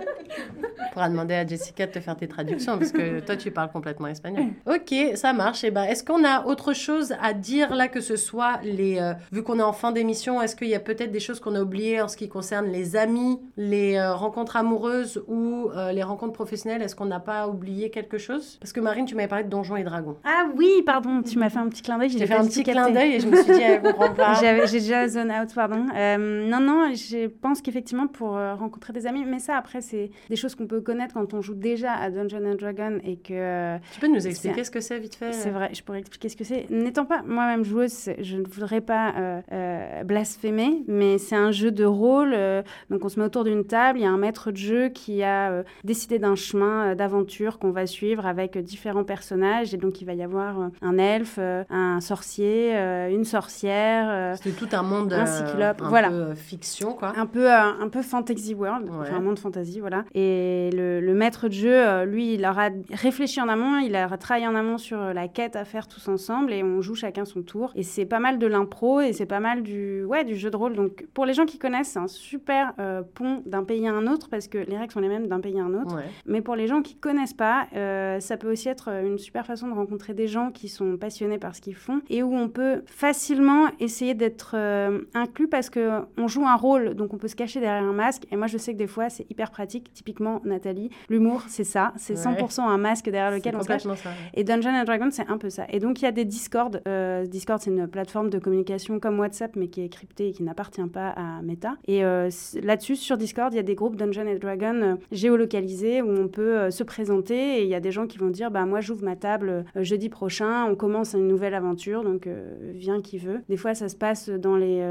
[0.80, 3.70] On pourra demander à Jessica de te faire tes traductions parce que toi, tu parles
[3.70, 4.47] complètement espagnol.
[4.66, 5.64] Ok, ça marche.
[5.64, 8.99] Et ben, est-ce qu'on a autre chose à dire là que ce soit les.
[8.99, 11.55] euh, vu qu'on est en fin d'émission, est-ce qu'il y a peut-être des choses qu'on
[11.55, 16.03] a oubliées en ce qui concerne les amis, les euh, rencontres amoureuses ou euh, les
[16.03, 16.83] rencontres professionnelles?
[16.83, 18.59] Est-ce qu'on n'a pas oublié quelque chose?
[18.61, 20.16] Parce que Marine, tu m'avais parlé de Donjons et Dragons.
[20.24, 22.11] Ah oui, pardon, tu m'as fait un petit clin d'œil.
[22.11, 24.35] J'ai fait un petit clin d'œil et je me suis dit, elle comprend pas.
[24.35, 25.87] J'avais- J'ai déjà zone out, pardon.
[25.87, 30.55] Non, non, je pense qu'effectivement, pour rencontrer des amis, mais ça, après, c'est des choses
[30.55, 33.77] qu'on peut connaître quand on joue déjà à Dungeons and Dragons et que.
[33.93, 35.33] Tu peux nous expliquer ce que c'est vite fait?
[35.33, 36.66] C'est vrai, je pourrais expliquer ce que c'est.
[36.70, 41.70] N'étant pas moi-même joueuse, je ne voudrais pas euh, euh, blasphémer, mais c'est un jeu
[41.70, 42.32] de rôle.
[42.34, 44.88] euh, donc on se met autour d'une table, il y a un maître de jeu
[44.88, 49.74] qui a décidé d'un chemin d'aventure qu'on va suivre avec différents personnages.
[49.74, 52.74] Et donc il va y avoir un elfe, un sorcier,
[53.10, 54.36] une sorcière.
[54.42, 56.08] C'est tout un monde Un cyclope, un voilà.
[56.10, 57.12] peu fiction, quoi.
[57.16, 58.96] un peu, un peu fantasy world, Ouais.
[59.00, 60.04] enfin un monde fantasy, voilà.
[60.14, 64.46] Et le, le maître de jeu, lui, il aura réfléchi en amont, il aura travaillé
[64.46, 67.72] en amont sur la quête à faire tous ensemble et on joue chacun son tour.
[67.74, 70.57] Et c'est pas mal de l'impro et c'est pas mal du, ouais, du jeu de
[70.57, 70.74] rôle.
[70.74, 74.07] Donc pour les gens qui connaissent, c'est un super euh, pont d'un pays à un
[74.07, 75.96] autre parce que les règles sont les mêmes d'un pays à un autre.
[75.96, 76.02] Ouais.
[76.26, 79.68] Mais pour les gens qui connaissent pas, euh, ça peut aussi être une super façon
[79.68, 82.82] de rencontrer des gens qui sont passionnés par ce qu'ils font et où on peut
[82.86, 87.36] facilement essayer d'être euh, inclus parce que on joue un rôle, donc on peut se
[87.36, 88.24] cacher derrière un masque.
[88.30, 89.92] Et moi, je sais que des fois, c'est hyper pratique.
[89.92, 92.34] Typiquement, Nathalie, l'humour, c'est ça, c'est Ouais.
[92.34, 93.82] 100% un masque derrière lequel on se cache.
[93.84, 94.09] complètement ça.
[94.11, 94.30] ouais.
[94.34, 95.64] Et Dungeons and Dragons, c'est un peu ça.
[95.70, 96.80] Et donc, il y a des Discord.
[96.88, 100.42] Euh, Discord, c'est une plateforme de communication comme WhatsApp, mais qui est cryptée et qui
[100.42, 101.74] n'appartient pas à Meta.
[101.86, 102.28] Et euh,
[102.62, 106.28] là-dessus, sur Discord, il y a des groupes Dungeons and Dragons euh, géolocalisés où on
[106.28, 107.59] peut se présenter.
[107.59, 110.09] Et il y a des gens qui vont dire bah, Moi, j'ouvre ma table jeudi
[110.09, 112.03] prochain, on commence une nouvelle aventure.
[112.05, 112.28] donc
[112.74, 113.40] vient qui veut.
[113.49, 114.82] Des fois, ça se passe dans les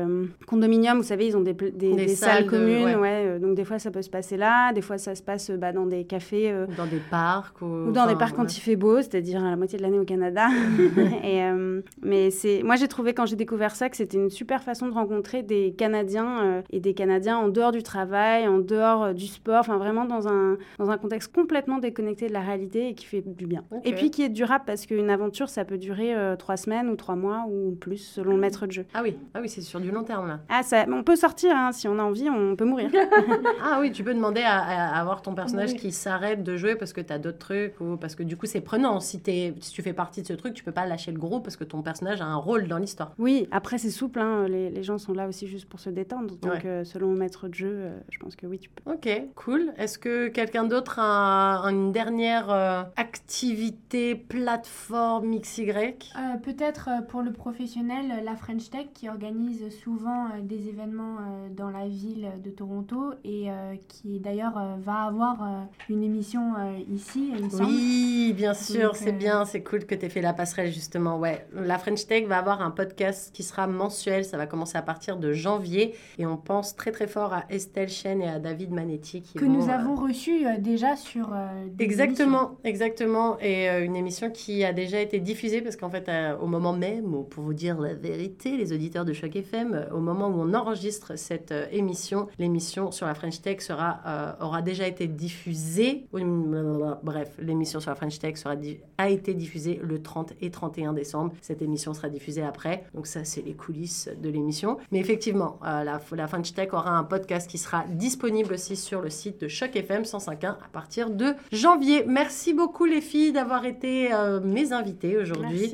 [0.47, 2.95] condominiums, vous savez, ils ont des, des, Des des salles salles, de- communes, ouais.
[2.95, 3.39] ouais.
[3.39, 5.85] donc des fois, ça peut se passer là, des fois, ça se passe bah, dans
[5.85, 6.51] des cafés.
[6.51, 9.43] euh, Dans des parcs ou, ou dans enfin, des parcs quand il fait beau, c'est-à-dire
[9.43, 10.47] à la moitié de l'année au Canada.
[11.23, 14.63] et, euh, mais c'est, moi j'ai trouvé quand j'ai découvert ça que c'était une super
[14.63, 19.03] façon de rencontrer des Canadiens euh, et des Canadiens en dehors du travail, en dehors
[19.05, 22.89] euh, du sport, enfin vraiment dans un, dans un contexte complètement déconnecté de la réalité
[22.89, 23.63] et qui fait du bien.
[23.83, 27.15] Et puis qui est durable parce qu'une aventure ça peut durer trois semaines ou trois
[27.15, 28.85] mois ou plus selon le maître de jeu.
[28.93, 30.39] Ah oui, ah oui c'est sur du long terme là.
[30.49, 32.89] Ah, ça, on peut sortir hein, si on a envie, on peut mourir.
[33.63, 35.77] Ah oui, tu peux demander à, à avoir ton personnage Oui.
[35.77, 38.45] qui s'arrête de jouer parce que tu as d'autres trucs ou parce que du coup
[38.45, 38.99] c'est prenant.
[38.99, 41.43] Si, t'es- si tu fais partie de ce truc, tu peux pas lâcher le groupe
[41.43, 43.13] parce que ton personnage a un rôle dans l'histoire.
[43.17, 46.35] Oui, après c'est souple, hein, les, les gens sont là aussi juste pour se détendre.
[46.37, 46.61] Donc Ouais.
[46.65, 48.91] euh, selon le maître de jeu, euh, je pense que oui, tu peux.
[48.91, 49.73] Ok, cool.
[49.77, 57.31] Est-ce que quelqu'un d'autre a une dernière euh, activité, plateforme XY Euh, Peut-être pour le
[57.33, 62.49] professionnel, la French Tech qui organise souvent euh, des événements euh, dans la ville de
[62.49, 67.49] Toronto et euh, qui d'ailleurs euh, va avoir euh, une émission euh, ici, il me
[67.49, 67.65] semble.
[67.65, 71.17] Oui, bien sûr, c'est euh, bien, c'est cool que tu aies fait la passerelle justement.
[71.17, 74.81] Ouais, la French Tech va avoir un podcast qui sera mensuel, ça va commencer à
[74.81, 78.71] partir de janvier et on pense très très fort à Estelle Chen et à David
[78.71, 82.03] Manetti qui Que vont, nous euh, avons reçu euh, déjà sur euh, des émissions.
[82.03, 83.39] Exactement, exactement.
[83.39, 86.11] Et euh, une émission qui a déjà été diffusée parce qu'en fait,
[86.41, 90.27] au moment même, pour vous dire la vérité, les auditeurs de Choc FM, au moment
[90.27, 96.07] où on enregistre cette émission, l'émission sur la French Tech sera, aura déjà été diffusée.
[96.11, 98.55] Bref, l'émission sur la French Tech sera
[98.97, 101.33] a été diffusée le 30 et 31 décembre.
[101.41, 102.85] Cette émission sera diffusée après.
[102.93, 104.77] Donc ça, c'est les coulisses de l'émission.
[104.91, 109.01] Mais effectivement, euh, la, la French Tech aura un podcast qui sera disponible aussi sur
[109.01, 112.03] le site de Choc FM 105.1 à partir de janvier.
[112.07, 115.71] Merci beaucoup les filles d'avoir été euh, mes invitées aujourd'hui.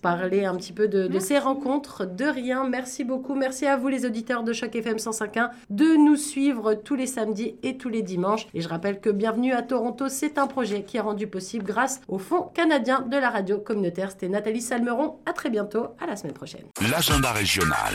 [0.00, 2.66] Parler un petit peu de, de ces rencontres, de rien.
[2.66, 3.34] Merci beaucoup.
[3.34, 7.56] Merci à vous les auditeurs de Choc FM 105.1 de nous suivre tous les samedis
[7.62, 8.46] et tous les dimanches.
[8.54, 12.00] Et je rappelle que Bienvenue à Toronto, c'est un projet qui est rendu possible grâce
[12.08, 14.10] au Fonds canadien de la radio communautaire.
[14.22, 15.18] C'était Nathalie Salmeron.
[15.26, 15.96] À très bientôt.
[16.00, 16.62] À la semaine prochaine.
[16.92, 17.94] L'agenda régional.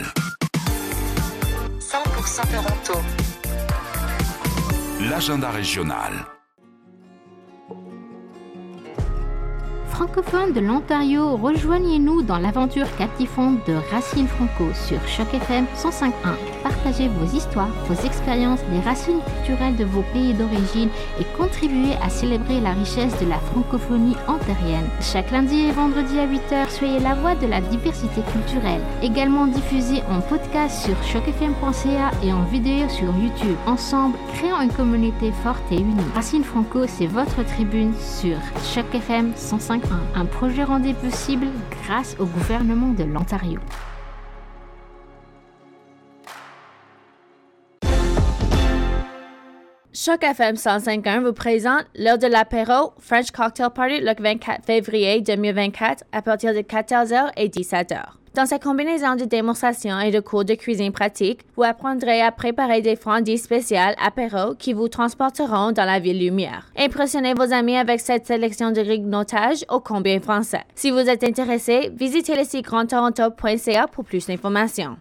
[1.80, 3.00] 100% Toronto.
[5.10, 6.12] L'agenda régional.
[9.86, 16.57] Francophones de l'Ontario, rejoignez-nous dans l'aventure captivante de Racines Franco sur Choc FM 105.1.
[16.68, 22.10] Partagez vos histoires, vos expériences, les racines culturelles de vos pays d'origine et contribuez à
[22.10, 24.90] célébrer la richesse de la francophonie ontarienne.
[25.00, 28.82] Chaque lundi et vendredi à 8h, soyez la voix de la diversité culturelle.
[29.02, 33.56] Également diffusé en podcast sur chocfm.ca et en vidéo sur YouTube.
[33.66, 36.04] Ensemble, créons une communauté forte et unie.
[36.16, 38.36] Racine Franco, c'est votre tribune sur
[38.74, 39.80] Choc FM 105.1.
[40.16, 41.48] Un projet rendu possible
[41.84, 43.62] grâce au gouvernement de l'Ontario.
[50.08, 56.06] Choc FM 105.1 vous présente l'heure de l'apéro French Cocktail Party le 24 février 2024
[56.14, 58.04] à partir de 14h et 17h.
[58.34, 62.82] Dans cette combinaison de démonstrations et de cours de cuisine pratique, vous apprendrez à préparer
[62.82, 66.72] des friandises spéciales apéro qui vous transporteront dans la ville lumière.
[66.78, 70.64] Impressionnez vos amis avec cette sélection de grignotage au combien français.
[70.74, 74.96] Si vous êtes intéressé, visitez le site grandtoronto.ca pour plus d'informations.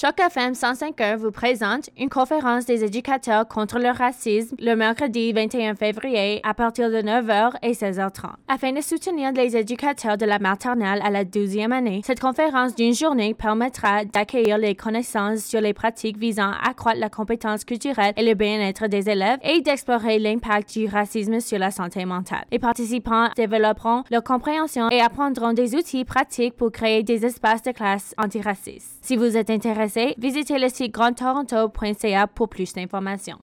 [0.00, 5.74] Choc FM 105.1 vous présente une conférence des éducateurs contre le racisme le mercredi 21
[5.74, 8.34] février à partir de 9h et 16h30.
[8.46, 12.94] Afin de soutenir les éducateurs de la maternelle à la 12e année, cette conférence d'une
[12.94, 18.22] journée permettra d'accueillir les connaissances sur les pratiques visant à accroître la compétence culturelle et
[18.22, 22.44] le bien-être des élèves et d'explorer l'impact du racisme sur la santé mentale.
[22.52, 27.72] Les participants développeront leur compréhension et apprendront des outils pratiques pour créer des espaces de
[27.72, 28.98] classe antiracistes.
[29.02, 29.87] Si vous êtes intéressé,
[30.18, 33.38] visitez le site grandtoronto.ca pour plus d'informations.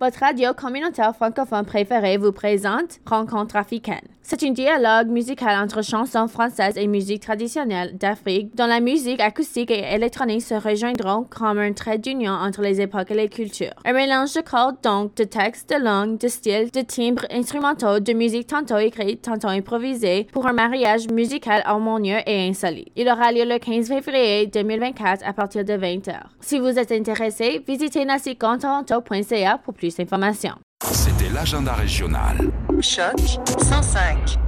[0.00, 4.08] Votre radio communautaire francophone préférée vous présente Rencontre africaine.
[4.30, 9.72] C'est un dialogue musical entre chansons françaises et musique traditionnelle d'Afrique, dont la musique acoustique
[9.72, 13.74] et électronique se rejoindront comme un trait d'union entre les époques et les cultures.
[13.84, 18.12] Un mélange de cordes, donc de textes, de langues, de styles, de timbres instrumentaux, de
[18.12, 22.92] musique tantôt écrite, tantôt improvisée, pour un mariage musical harmonieux et insolite.
[22.94, 26.14] Il aura lieu le 15 février 2024 à partir de 20h.
[26.38, 30.54] Si vous êtes intéressé, visitez nasicontoronto.ca pour plus d'informations.
[30.84, 32.50] C'était l'agenda régional.
[32.80, 33.18] Choc
[33.62, 34.38] 105.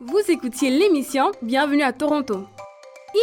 [0.00, 2.44] Vous écoutiez l'émission Bienvenue à Toronto.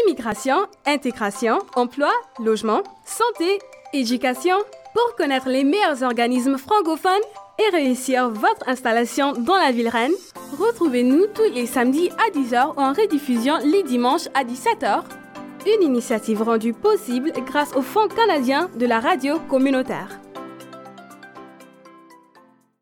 [0.03, 3.59] Immigration, intégration, emploi, logement, santé,
[3.93, 4.55] éducation.
[4.93, 7.11] Pour connaître les meilleurs organismes francophones
[7.59, 10.13] et réussir votre installation dans la ville reine,
[10.57, 15.03] retrouvez-nous tous les samedis à 10h en rediffusion les dimanches à 17h
[15.65, 20.19] une initiative rendue possible grâce au Fonds canadien de la radio communautaire.